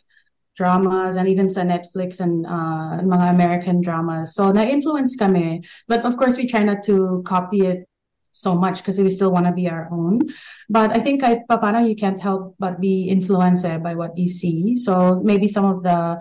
dramas 0.55 1.15
and 1.15 1.27
even 1.27 1.47
sa 1.47 1.61
Netflix 1.61 2.19
and 2.19 2.43
uh, 2.47 2.99
mga 3.03 3.29
American 3.31 3.79
dramas. 3.79 4.35
So 4.35 4.51
na-influence 4.51 5.15
kami. 5.15 5.63
But 5.87 6.03
of 6.03 6.17
course, 6.17 6.35
we 6.35 6.47
try 6.47 6.63
not 6.63 6.83
to 6.91 7.23
copy 7.23 7.67
it 7.67 7.87
so 8.31 8.55
much 8.55 8.83
because 8.83 8.99
we 8.99 9.11
still 9.11 9.31
want 9.31 9.45
to 9.45 9.55
be 9.55 9.69
our 9.69 9.87
own. 9.91 10.27
But 10.67 10.91
I 10.91 10.99
think 10.99 11.23
I, 11.23 11.43
Papana, 11.47 11.87
you 11.87 11.95
can't 11.95 12.19
help 12.19 12.55
but 12.59 12.81
be 12.81 13.07
influenced 13.07 13.63
by 13.63 13.95
what 13.95 14.17
you 14.17 14.27
see. 14.27 14.75
So 14.75 15.21
maybe 15.23 15.47
some 15.47 15.65
of 15.65 15.83
the 15.83 16.19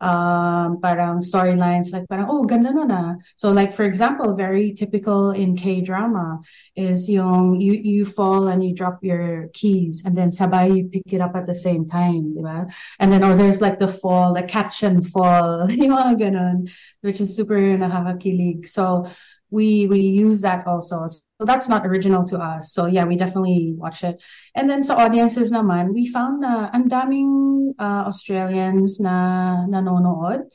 um, 0.00 0.80
parang 0.80 1.20
storylines 1.20 1.92
like 1.92 2.08
parang, 2.08 2.26
oh, 2.28 2.44
ganda 2.44 2.72
no 2.72 2.84
na. 2.84 3.14
So 3.36 3.52
like, 3.52 3.72
for 3.72 3.84
example, 3.84 4.34
very 4.34 4.72
typical 4.74 5.30
in 5.30 5.56
K-drama 5.56 6.40
is 6.76 7.08
yung, 7.08 7.60
you, 7.60 7.72
you 7.72 8.04
fall 8.04 8.48
and 8.48 8.62
you 8.62 8.74
drop 8.74 9.02
your 9.02 9.48
keys 9.54 10.02
and 10.04 10.16
then 10.16 10.30
sabay 10.30 10.76
you 10.76 10.84
pick 10.84 11.12
it 11.12 11.20
up 11.20 11.36
at 11.36 11.46
the 11.46 11.54
same 11.54 11.88
time, 11.88 12.34
diba? 12.36 12.70
And 12.98 13.12
then, 13.12 13.24
or 13.24 13.34
there's 13.34 13.60
like 13.60 13.78
the 13.78 13.88
fall, 13.88 14.34
the 14.34 14.42
catch 14.42 14.82
and 14.82 15.06
fall, 15.06 15.70
yung 15.70 15.90
mga 15.96 16.20
ganun, 16.20 16.70
which 17.00 17.20
is 17.20 17.34
super 17.34 17.56
nakakakilig. 17.56 18.68
So 18.68 19.06
we, 19.50 19.86
we 19.86 20.00
use 20.00 20.40
that 20.42 20.66
also. 20.66 21.06
So 21.44 21.52
that's 21.52 21.68
not 21.68 21.84
original 21.84 22.24
to 22.32 22.40
us. 22.40 22.72
So 22.72 22.86
yeah, 22.86 23.04
we 23.04 23.16
definitely 23.20 23.74
watch 23.76 24.02
it. 24.02 24.16
And 24.56 24.64
then 24.64 24.80
sa 24.82 24.96
audiences 24.96 25.52
naman, 25.52 25.92
we 25.92 26.08
found 26.08 26.40
na 26.40 26.72
ang 26.72 26.88
daming 26.88 27.76
uh, 27.76 28.08
Australians 28.08 28.96
na 28.96 29.68
nanonood. 29.68 30.48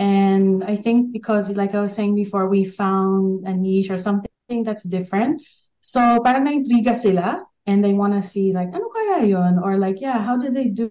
And 0.00 0.64
I 0.64 0.80
think 0.80 1.12
because 1.12 1.52
like 1.52 1.76
I 1.76 1.84
was 1.84 1.92
saying 1.92 2.16
before, 2.16 2.48
we 2.48 2.64
found 2.64 3.44
a 3.44 3.52
niche 3.52 3.92
or 3.92 4.00
something 4.00 4.64
that's 4.64 4.88
different. 4.88 5.44
So 5.84 6.00
parang 6.24 6.48
na-intriga 6.48 6.96
sila 6.96 7.44
and 7.68 7.84
they 7.84 7.92
want 7.92 8.16
to 8.16 8.24
see 8.24 8.56
like, 8.56 8.72
ano 8.72 8.88
kaya 8.88 9.28
yun? 9.28 9.60
Or 9.60 9.76
like, 9.76 10.00
yeah, 10.00 10.24
how 10.24 10.40
did 10.40 10.56
they 10.56 10.72
do 10.72 10.88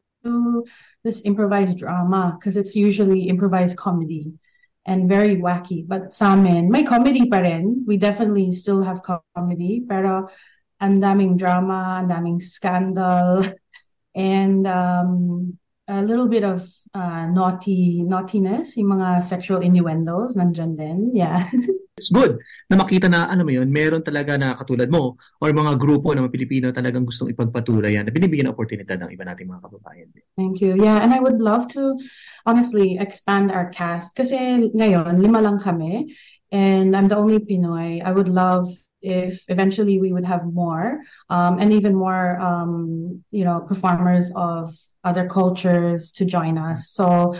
this 1.01 1.25
improvised 1.25 1.81
drama? 1.81 2.37
Because 2.37 2.61
it's 2.61 2.77
usually 2.77 3.25
improvised 3.25 3.73
comedy 3.73 4.37
and 4.85 5.07
very 5.07 5.37
wacky. 5.37 5.85
But 5.85 6.13
sa 6.13 6.33
amin, 6.33 6.69
may 6.69 6.83
comedy 6.83 7.29
pa 7.29 7.41
rin. 7.41 7.85
We 7.85 7.97
definitely 7.97 8.51
still 8.53 8.81
have 8.81 9.05
comedy. 9.05 9.85
Pero 9.85 10.29
ang 10.81 10.97
daming 10.97 11.37
drama, 11.37 12.01
ang 12.01 12.09
daming 12.09 12.39
scandal, 12.41 13.45
and 14.17 14.65
um, 14.65 15.57
a 15.91 15.99
little 15.99 16.31
bit 16.31 16.47
of 16.47 16.63
uh, 16.95 17.27
naughty 17.27 18.03
naughtiness, 18.03 18.79
yung 18.79 18.95
mga 18.95 19.23
sexual 19.23 19.59
innuendos, 19.59 20.39
nandyan 20.39 20.79
din. 20.79 21.11
Yeah. 21.11 21.51
It's 21.99 22.09
good 22.09 22.39
na 22.71 22.79
makita 22.79 23.11
na, 23.11 23.29
ano 23.29 23.45
mo 23.45 23.51
yun, 23.53 23.69
meron 23.69 24.01
talaga 24.01 24.33
na 24.39 24.57
katulad 24.57 24.89
mo 24.89 25.21
or 25.37 25.53
mga 25.53 25.77
grupo 25.77 26.15
ng 26.15 26.25
mga 26.25 26.33
Pilipino 26.33 26.65
talagang 26.73 27.05
gustong 27.05 27.29
ipagpatuloy 27.29 27.93
yan 27.93 28.07
na 28.07 28.15
binibigyan 28.15 28.49
ng 28.49 28.55
oportunidad 28.57 28.97
ng 28.97 29.11
iba 29.13 29.21
nating 29.21 29.51
mga 29.51 29.61
kababayan. 29.61 30.07
Thank 30.33 30.63
you. 30.63 30.73
Yeah, 30.79 31.03
and 31.03 31.13
I 31.13 31.21
would 31.21 31.37
love 31.37 31.69
to 31.77 31.99
honestly 32.47 32.97
expand 32.97 33.53
our 33.53 33.69
cast 33.69 34.17
kasi 34.17 34.71
ngayon, 34.73 35.21
lima 35.21 35.45
lang 35.45 35.61
kami 35.61 36.09
and 36.49 36.97
I'm 36.97 37.05
the 37.05 37.19
only 37.19 37.37
Pinoy. 37.37 38.01
I 38.01 38.09
would 38.09 38.31
love 38.31 38.71
if 39.01 39.43
eventually 39.47 39.99
we 39.99 40.11
would 40.11 40.25
have 40.25 40.45
more 40.45 41.01
um, 41.29 41.59
and 41.59 41.73
even 41.73 41.95
more 41.95 42.39
um, 42.39 43.23
you 43.31 43.43
know 43.43 43.61
performers 43.61 44.31
of 44.35 44.73
other 45.03 45.27
cultures 45.27 46.11
to 46.11 46.25
join 46.25 46.57
us. 46.57 46.89
So 46.89 47.35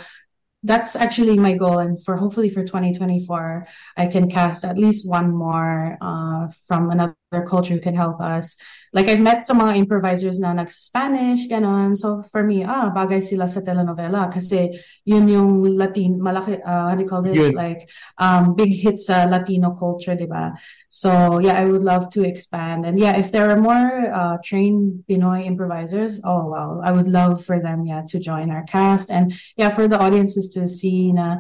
that's 0.64 0.96
actually 0.96 1.38
my 1.38 1.54
goal 1.54 1.80
and 1.80 2.04
for 2.04 2.16
hopefully 2.16 2.50
for 2.50 2.64
2024 2.64 3.68
i 3.98 4.06
can 4.06 4.30
cast 4.30 4.64
at 4.64 4.78
least 4.78 5.08
one 5.08 5.32
more 5.32 5.98
uh, 6.02 6.48
from 6.68 6.92
another 6.92 7.16
culture 7.48 7.74
who 7.74 7.80
can 7.80 7.96
help 7.96 8.22
us 8.22 8.58
like 8.94 9.08
I've 9.08 9.24
met 9.24 9.46
some 9.46 9.60
mga 9.60 9.78
improvisers 9.78 10.40
na 10.40 10.52
nag-Spanish, 10.52 11.48
ganon. 11.48 11.96
So 11.96 12.22
for 12.22 12.44
me, 12.44 12.64
ah, 12.68 12.92
bagay 12.92 13.24
sila 13.24 13.48
sa 13.48 13.64
telenovela 13.64 14.28
kasi 14.28 14.76
yun 15.08 15.32
yung 15.32 15.64
Latin, 15.80 16.20
malaki, 16.20 16.60
uh, 16.60 16.92
how 16.92 16.96
do 16.96 17.04
you 17.04 17.08
call 17.08 17.24
this? 17.24 17.40
Yun. 17.40 17.56
Like, 17.56 17.88
um, 18.20 18.54
big 18.54 18.76
hits 18.76 19.08
sa 19.08 19.24
Latino 19.32 19.72
culture, 19.72 20.16
di 20.16 20.28
ba? 20.28 20.52
So 20.92 21.40
yeah, 21.40 21.56
I 21.56 21.64
would 21.64 21.84
love 21.88 22.12
to 22.20 22.28
expand. 22.28 22.86
And 22.86 23.00
yeah, 23.00 23.16
if 23.16 23.32
there 23.32 23.48
are 23.48 23.60
more 23.60 24.12
uh, 24.12 24.38
trained 24.44 25.08
Pinoy 25.08 25.48
improvisers, 25.48 26.20
oh 26.28 26.52
wow, 26.52 26.82
I 26.84 26.92
would 26.92 27.08
love 27.08 27.46
for 27.48 27.64
them, 27.64 27.88
yeah, 27.88 28.04
to 28.12 28.20
join 28.20 28.52
our 28.52 28.68
cast. 28.68 29.08
And 29.08 29.32
yeah, 29.56 29.70
for 29.72 29.88
the 29.88 30.00
audiences 30.00 30.50
to 30.60 30.68
see 30.68 31.16
na, 31.16 31.40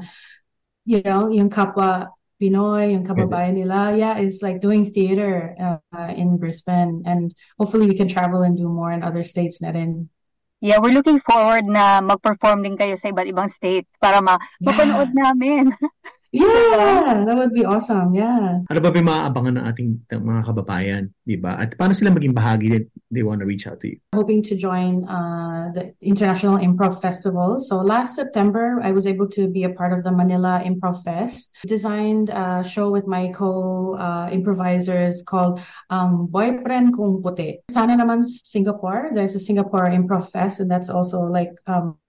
you 0.87 1.03
know, 1.03 1.27
yung 1.27 1.49
kapwa 1.51 2.15
Pinoy, 2.41 2.97
yung 2.97 3.05
kababayan 3.05 3.53
nila, 3.53 3.93
yeah, 3.93 4.17
is 4.17 4.41
like 4.41 4.57
doing 4.57 4.89
theater 4.89 5.53
uh, 5.61 6.09
in 6.09 6.41
Brisbane. 6.41 7.05
And 7.05 7.29
hopefully 7.61 7.85
we 7.85 7.93
can 7.93 8.09
travel 8.09 8.41
and 8.41 8.57
do 8.57 8.65
more 8.65 8.89
in 8.89 9.05
other 9.05 9.21
states 9.21 9.61
na 9.61 9.69
rin. 9.69 10.09
Yeah, 10.57 10.81
we're 10.81 10.97
looking 10.97 11.21
forward 11.21 11.69
na 11.69 12.01
mag-perform 12.01 12.65
din 12.65 12.77
kayo 12.77 12.97
sa 12.97 13.13
iba't 13.13 13.29
ibang 13.29 13.49
states 13.49 13.89
para 14.01 14.17
ma-mapanood 14.21 15.13
namin. 15.13 15.69
Yeah, 16.31 17.27
that 17.27 17.35
would 17.35 17.51
be 17.51 17.67
awesome. 17.67 18.15
Yeah. 18.15 18.63
Ano 18.63 18.79
ba 18.79 18.87
ba 18.87 19.03
maaabangan 19.03 19.59
ng 19.59 19.65
ating 19.67 19.89
mga 20.07 20.41
kababayan, 20.47 21.11
di 21.27 21.35
ba? 21.35 21.59
At 21.59 21.75
paano 21.75 21.91
sila 21.91 22.15
maging 22.15 22.31
bahagi 22.31 22.67
that 22.71 22.87
they 23.11 23.19
want 23.19 23.43
to 23.43 23.47
reach 23.47 23.67
out 23.67 23.83
to 23.83 23.91
you? 23.91 23.99
Hoping 24.15 24.39
to 24.47 24.55
join 24.55 25.03
uh, 25.11 25.75
the 25.75 25.91
International 25.99 26.55
Improv 26.55 27.03
Festival. 27.03 27.59
So 27.59 27.83
last 27.83 28.15
September, 28.15 28.79
I 28.79 28.95
was 28.95 29.03
able 29.03 29.27
to 29.35 29.51
be 29.51 29.67
a 29.67 29.75
part 29.75 29.91
of 29.91 30.07
the 30.07 30.11
Manila 30.15 30.63
Improv 30.63 31.03
Fest. 31.03 31.51
Designed 31.67 32.31
a 32.31 32.63
show 32.63 32.87
with 32.87 33.11
my 33.11 33.27
co-improvisers 33.35 35.19
uh, 35.19 35.25
called 35.27 35.59
Ang 35.91 36.31
um, 36.31 36.31
Boyfriend 36.31 36.95
Kung 36.95 37.19
Puti. 37.19 37.59
Sana 37.67 37.99
naman 37.99 38.23
Singapore. 38.23 39.11
There's 39.11 39.35
a 39.35 39.43
Singapore 39.43 39.91
Improv 39.91 40.31
Fest 40.31 40.63
and 40.63 40.71
that's 40.71 40.87
also 40.87 41.27
like 41.27 41.51
um, 41.67 41.99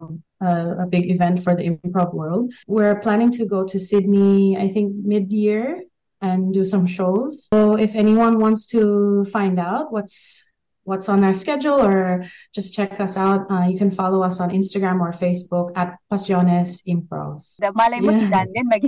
a 0.43 0.87
big 0.87 1.11
event 1.11 1.43
for 1.43 1.55
the 1.55 1.65
improv 1.71 2.15
world. 2.15 2.53
We're 2.67 2.99
planning 3.01 3.31
to 3.33 3.47
go 3.47 3.65
to 3.65 3.79
Sydney, 3.79 4.57
I 4.57 4.69
think 4.69 4.95
mid 5.05 5.33
year 5.33 5.83
and 6.21 6.55
do 6.55 6.65
some 6.65 6.87
shows. 6.87 7.49
So 7.53 7.75
if 7.77 7.95
anyone 7.95 8.39
wants 8.39 8.67
to 8.69 9.25
find 9.27 9.59
out 9.59 9.93
what's 9.93 10.45
what's 10.85 11.09
on 11.09 11.23
our 11.23 11.35
schedule 11.35 11.81
or 11.81 12.25
just 12.55 12.75
check 12.75 12.99
us 13.01 13.17
out, 13.17 13.51
uh, 13.51 13.67
you 13.67 13.79
can 13.79 13.91
follow 13.91 14.23
us 14.23 14.41
on 14.41 14.51
Instagram 14.51 15.01
or 15.01 15.11
Facebook 15.13 15.71
at 15.77 15.99
Pasiones 16.11 16.83
Improv. 16.87 17.43
Malay 17.75 18.01
mo 18.01 18.11
yeah. 18.11 18.19
si 18.19 18.27
Dan 18.31 18.49
din 18.55 18.67
mag 18.67 18.83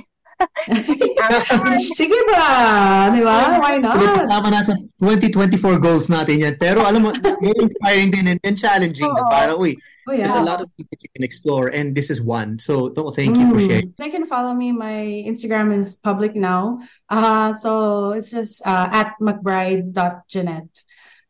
Sige 1.99 2.19
ba? 2.31 2.49
Di 3.13 3.21
ba? 3.21 3.59
Why 3.61 3.77
not? 3.79 3.97
Kasama 4.17 4.49
na 4.51 4.65
sa 4.65 4.75
2024 5.01 5.79
goals 5.79 6.09
natin 6.09 6.41
yan. 6.41 6.55
Pero 6.57 6.85
alam 6.85 7.05
mo, 7.05 7.11
very 7.41 7.61
inspiring 7.61 8.11
din 8.11 8.27
and, 8.33 8.41
and 8.45 8.57
challenging 8.57 9.09
oh, 9.09 9.17
na 9.17 9.23
para, 9.29 9.53
uy, 9.53 9.77
oh, 10.09 10.13
yeah. 10.13 10.29
there's 10.29 10.41
a 10.41 10.47
lot 10.47 10.61
of 10.61 10.69
things 10.77 10.89
that 10.89 11.01
you 11.03 11.11
can 11.13 11.25
explore 11.25 11.69
and 11.69 11.95
this 11.95 12.09
is 12.09 12.23
one. 12.23 12.59
So, 12.59 12.93
thank 13.13 13.37
you 13.37 13.47
mm. 13.47 13.53
for 13.53 13.61
sharing. 13.61 13.95
They 13.99 14.11
can 14.11 14.25
follow 14.25 14.55
me. 14.55 14.73
My 14.73 15.25
Instagram 15.29 15.75
is 15.75 15.97
public 15.97 16.35
now. 16.35 16.81
Uh, 17.09 17.53
so, 17.53 18.13
it's 18.13 18.31
just 18.31 18.65
uh, 18.67 18.89
at 18.93 19.15
mcbride.jeanette. 19.21 20.75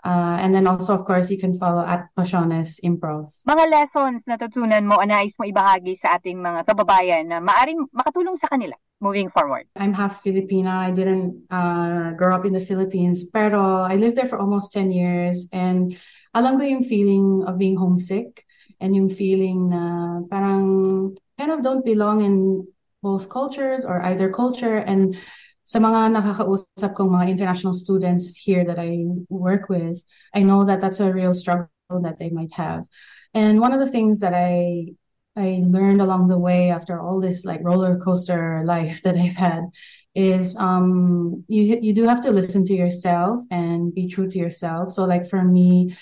Uh, 0.04 0.36
and 0.36 0.52
then 0.54 0.68
also, 0.68 0.92
of 0.92 1.02
course, 1.08 1.32
you 1.32 1.40
can 1.40 1.56
follow 1.56 1.80
at 1.80 2.12
Pasiones 2.12 2.76
Improv. 2.84 3.32
Mga 3.48 3.64
lessons 3.72 4.20
na 4.28 4.36
natutunan 4.36 4.84
mo, 4.84 5.00
anais 5.00 5.32
mo 5.40 5.48
ibahagi 5.48 5.96
sa 5.96 6.20
ating 6.20 6.36
mga 6.44 6.68
kababayan 6.68 7.24
na 7.24 7.40
maaring 7.40 7.88
makatulong 7.88 8.36
sa 8.36 8.52
kanila 8.52 8.76
moving 9.00 9.32
forward? 9.32 9.64
I'm 9.80 9.96
half 9.96 10.20
Filipina. 10.20 10.76
I 10.84 10.92
didn't 10.92 11.48
uh, 11.48 12.12
grow 12.20 12.36
up 12.36 12.44
in 12.44 12.52
the 12.52 12.60
Philippines, 12.60 13.24
pero 13.32 13.88
I 13.88 13.96
lived 13.96 14.20
there 14.20 14.28
for 14.28 14.36
almost 14.36 14.76
10 14.76 14.92
years. 14.92 15.48
And 15.56 15.96
alam 16.36 16.60
ko 16.60 16.68
yung 16.68 16.84
feeling 16.84 17.48
of 17.48 17.56
being 17.56 17.80
homesick 17.80 18.44
and 18.84 18.92
yung 18.92 19.08
feeling 19.08 19.72
na 19.72 20.20
parang 20.28 21.16
kind 21.40 21.48
of 21.48 21.64
don't 21.64 21.84
belong 21.84 22.20
in 22.20 22.68
both 23.00 23.32
cultures 23.32 23.84
or 23.84 24.04
either 24.04 24.28
culture. 24.28 24.84
And 24.84 25.16
sa 25.64 25.80
mga 25.80 26.12
nakakausap 26.12 26.92
kong 26.94 27.10
mga 27.16 27.28
international 27.32 27.74
students 27.74 28.36
here 28.36 28.64
that 28.64 28.78
I 28.78 29.04
work 29.28 29.68
with, 29.68 30.04
I 30.36 30.44
know 30.44 30.64
that 30.64 30.80
that's 30.80 31.00
a 31.00 31.12
real 31.12 31.32
struggle 31.32 31.72
that 32.04 32.18
they 32.20 32.28
might 32.28 32.52
have. 32.52 32.84
And 33.32 33.60
one 33.60 33.72
of 33.72 33.80
the 33.80 33.90
things 33.90 34.20
that 34.20 34.34
I 34.34 34.92
I 35.36 35.66
learned 35.66 36.00
along 36.00 36.28
the 36.28 36.38
way 36.38 36.70
after 36.70 37.00
all 37.00 37.18
this 37.18 37.44
like 37.44 37.58
roller 37.64 37.98
coaster 37.98 38.62
life 38.64 39.02
that 39.02 39.16
I've 39.16 39.34
had 39.34 39.66
is 40.14 40.54
um 40.56 41.42
you 41.48 41.78
you 41.82 41.92
do 41.92 42.04
have 42.06 42.22
to 42.22 42.30
listen 42.30 42.64
to 42.66 42.74
yourself 42.74 43.40
and 43.50 43.92
be 43.92 44.06
true 44.06 44.30
to 44.30 44.38
yourself. 44.38 44.92
So 44.94 45.04
like 45.04 45.26
for 45.26 45.42
me, 45.42 45.96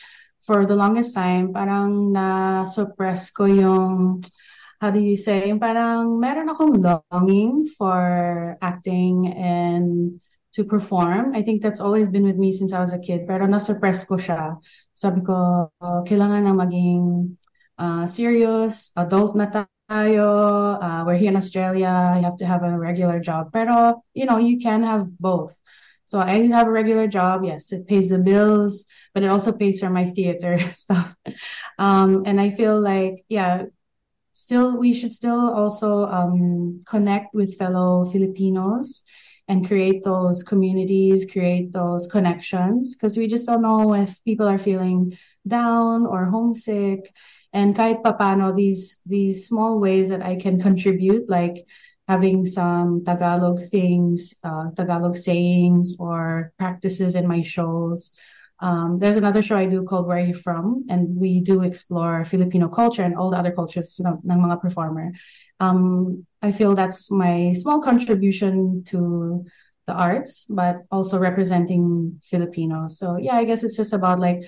for 0.45 0.67
the 0.67 0.77
longest 0.77 1.15
time, 1.15 1.55
parang 1.55 2.13
na 2.13 2.65
suppress 2.69 3.31
ko 3.31 3.47
yung 3.47 4.21
how 4.83 4.91
do 4.91 4.99
you 4.99 5.15
say, 5.15 5.55
parang 5.63 6.19
meron 6.19 6.51
akong 6.51 6.83
longing 6.83 7.71
for 7.79 8.59
acting 8.59 9.31
and 9.31 10.19
to 10.51 10.67
perform. 10.67 11.39
I 11.39 11.47
think 11.47 11.63
that's 11.63 11.79
always 11.79 12.11
been 12.11 12.27
with 12.27 12.35
me 12.35 12.51
since 12.51 12.75
I 12.75 12.83
was 12.83 12.91
a 12.91 12.99
kid. 12.99 13.23
Pero 13.31 13.47
na-suppress 13.47 14.03
ko 14.03 14.19
siya. 14.19 14.59
Sabi 14.91 15.23
ko, 15.23 15.71
oh, 15.71 16.01
kailangan 16.03 16.51
na 16.51 16.55
maging 16.59 17.39
uh, 17.79 18.11
serious, 18.11 18.91
adult 18.99 19.39
na 19.39 19.47
tayo. 19.55 20.29
Uh, 20.83 21.07
we're 21.07 21.15
here 21.15 21.31
in 21.31 21.39
Australia. 21.39 22.19
You 22.19 22.27
have 22.27 22.43
to 22.43 22.47
have 22.51 22.67
a 22.67 22.75
regular 22.75 23.23
job. 23.23 23.55
Pero, 23.55 24.03
you 24.19 24.27
know, 24.27 24.43
you 24.43 24.59
can 24.59 24.83
have 24.83 25.07
both. 25.23 25.55
So 26.11 26.19
I 26.19 26.51
have 26.51 26.67
a 26.67 26.75
regular 26.75 27.07
job. 27.07 27.47
Yes, 27.47 27.71
it 27.71 27.87
pays 27.87 28.11
the 28.11 28.19
bills, 28.19 28.91
but 29.15 29.23
it 29.23 29.31
also 29.31 29.55
pays 29.55 29.79
for 29.79 29.95
my 29.95 30.11
theater 30.11 30.59
stuff. 30.75 31.15
Um, 31.79 32.27
and 32.27 32.43
I 32.43 32.51
feel 32.51 32.83
like, 32.83 33.23
yeah, 33.31 33.71
still 34.33 34.79
we 34.79 34.95
should 34.95 35.13
still 35.13 35.53
also 35.53 36.07
um, 36.07 36.83
connect 36.87 37.35
with 37.35 37.57
fellow 37.57 38.05
Filipinos 38.05 39.05
and 39.49 39.67
create 39.67 40.05
those 40.05 40.43
communities, 40.43 41.27
create 41.31 41.73
those 41.73 42.07
connections 42.07 42.95
because 42.95 43.17
we 43.17 43.27
just 43.27 43.47
don't 43.47 43.63
know 43.63 43.95
if 43.95 44.23
people 44.25 44.49
are 44.49 44.59
feeling 44.59 45.17
down 45.47 46.07
or 46.07 46.27
homesick. 46.27 47.13
And 47.53 47.77
kahit 47.77 48.03
papano, 48.03 48.57
these 48.57 49.01
these 49.05 49.47
small 49.47 49.79
ways 49.79 50.09
that 50.09 50.23
I 50.23 50.37
can 50.37 50.59
contribute, 50.59 51.29
like 51.29 51.67
having 52.09 52.47
some 52.47 53.05
Tagalog 53.05 53.61
things, 53.69 54.35
uh, 54.43 54.71
Tagalog 54.77 55.17
sayings 55.17 55.97
or 55.99 56.53
practices 56.59 57.15
in 57.15 57.29
my 57.29 57.43
shows, 57.43 58.13
um, 58.63 59.01
there's 59.01 59.17
another 59.17 59.43
show 59.43 59.57
I 59.57 59.67
do 59.67 59.83
called 59.83 60.07
Where 60.07 60.19
Are 60.19 60.25
You 60.25 60.35
From? 60.35 60.87
And 60.89 61.17
we 61.17 61.41
do 61.41 61.63
explore 61.63 62.25
Filipino 62.25 62.69
culture 62.69 63.03
and 63.03 63.17
all 63.17 63.29
the 63.29 63.37
other 63.37 63.51
cultures 63.51 63.99
ng, 63.99 64.23
ng 64.23 64.39
mga 64.39 64.63
performer. 64.63 65.11
Um, 65.59 66.25
I 66.43 66.53
feel 66.53 66.77
that's 66.77 67.11
my 67.11 67.55
small 67.55 67.83
contribution 67.83 68.85
to 68.87 69.45
the 69.89 69.95
arts, 69.95 70.47
but 70.49 70.87
also 70.93 71.19
representing 71.19 72.21
Filipinos. 72.23 72.99
So 72.99 73.17
yeah, 73.19 73.35
I 73.35 73.45
guess 73.45 73.65
it's 73.65 73.77
just 73.77 73.93
about 73.93 74.21
like 74.21 74.47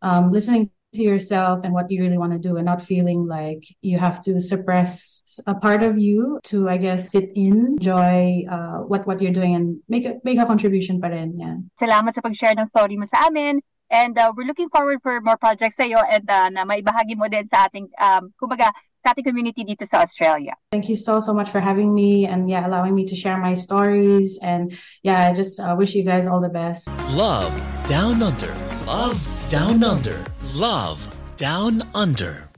um, 0.00 0.30
listening 0.30 0.70
to 0.96 1.02
yourself 1.04 1.62
and 1.62 1.72
what 1.72 1.90
you 1.90 2.02
really 2.02 2.18
want 2.18 2.32
to 2.32 2.40
do 2.40 2.56
and 2.56 2.64
not 2.64 2.80
feeling 2.80 3.28
like 3.28 3.62
you 3.82 4.00
have 4.00 4.24
to 4.24 4.40
suppress 4.40 5.22
a 5.46 5.54
part 5.54 5.82
of 5.82 5.98
you 5.98 6.40
to 6.50 6.68
I 6.68 6.76
guess 6.76 7.10
fit 7.12 7.30
in 7.36 7.76
enjoy 7.76 8.44
uh, 8.50 8.82
what 8.88 9.06
what 9.06 9.20
you're 9.20 9.36
doing 9.36 9.54
and 9.54 9.78
make 9.88 10.04
a 10.04 10.18
make 10.24 10.38
a 10.38 10.46
contribution 10.46 11.00
pa 11.00 11.08
rin 11.12 11.38
yeah. 11.38 11.56
Salamat 11.78 12.16
sa 12.16 12.24
pag-share 12.24 12.56
ng 12.56 12.66
story 12.66 12.96
mo 12.96 13.04
sa 13.04 13.28
amin. 13.28 13.60
And 13.86 14.18
uh, 14.18 14.34
we're 14.34 14.50
looking 14.50 14.66
forward 14.66 14.98
for 14.98 15.22
more 15.22 15.38
projects 15.38 15.78
sa 15.78 15.86
iyo 15.86 16.02
and 16.02 16.26
uh, 16.26 16.50
na 16.50 16.66
maibahagi 16.66 17.14
mo 17.14 17.30
din 17.30 17.46
sa 17.46 17.70
ating 17.70 17.86
um 18.02 18.34
kumbaga 18.34 18.74
sa 19.06 19.14
ating 19.14 19.22
community 19.22 19.62
dito 19.62 19.86
sa 19.86 20.02
Australia. 20.02 20.58
Thank 20.74 20.90
you 20.90 20.98
so 20.98 21.22
so 21.22 21.30
much 21.30 21.54
for 21.54 21.62
having 21.62 21.94
me 21.94 22.26
and 22.26 22.50
yeah 22.50 22.66
allowing 22.66 22.98
me 22.98 23.06
to 23.06 23.14
share 23.14 23.38
my 23.38 23.54
stories 23.54 24.42
and 24.42 24.74
yeah 25.06 25.30
I 25.30 25.36
just 25.36 25.62
uh, 25.62 25.78
wish 25.78 25.94
you 25.94 26.02
guys 26.02 26.26
all 26.26 26.42
the 26.42 26.50
best. 26.50 26.90
Love 27.14 27.54
Down 27.86 28.18
Under. 28.18 28.50
Love 28.90 29.35
Down 29.48 29.84
Under. 29.84 30.18
Love 30.54 30.98
Down 31.36 31.84
Under. 31.94 32.48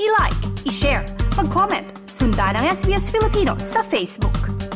I-like, 0.00 0.42
i-share, 0.66 1.06
mag-comment, 1.38 1.86
sundan 2.10 2.58
ang 2.58 2.66
SBS 2.66 3.14
Filipino 3.14 3.54
sa 3.62 3.86
Facebook. 3.86 4.69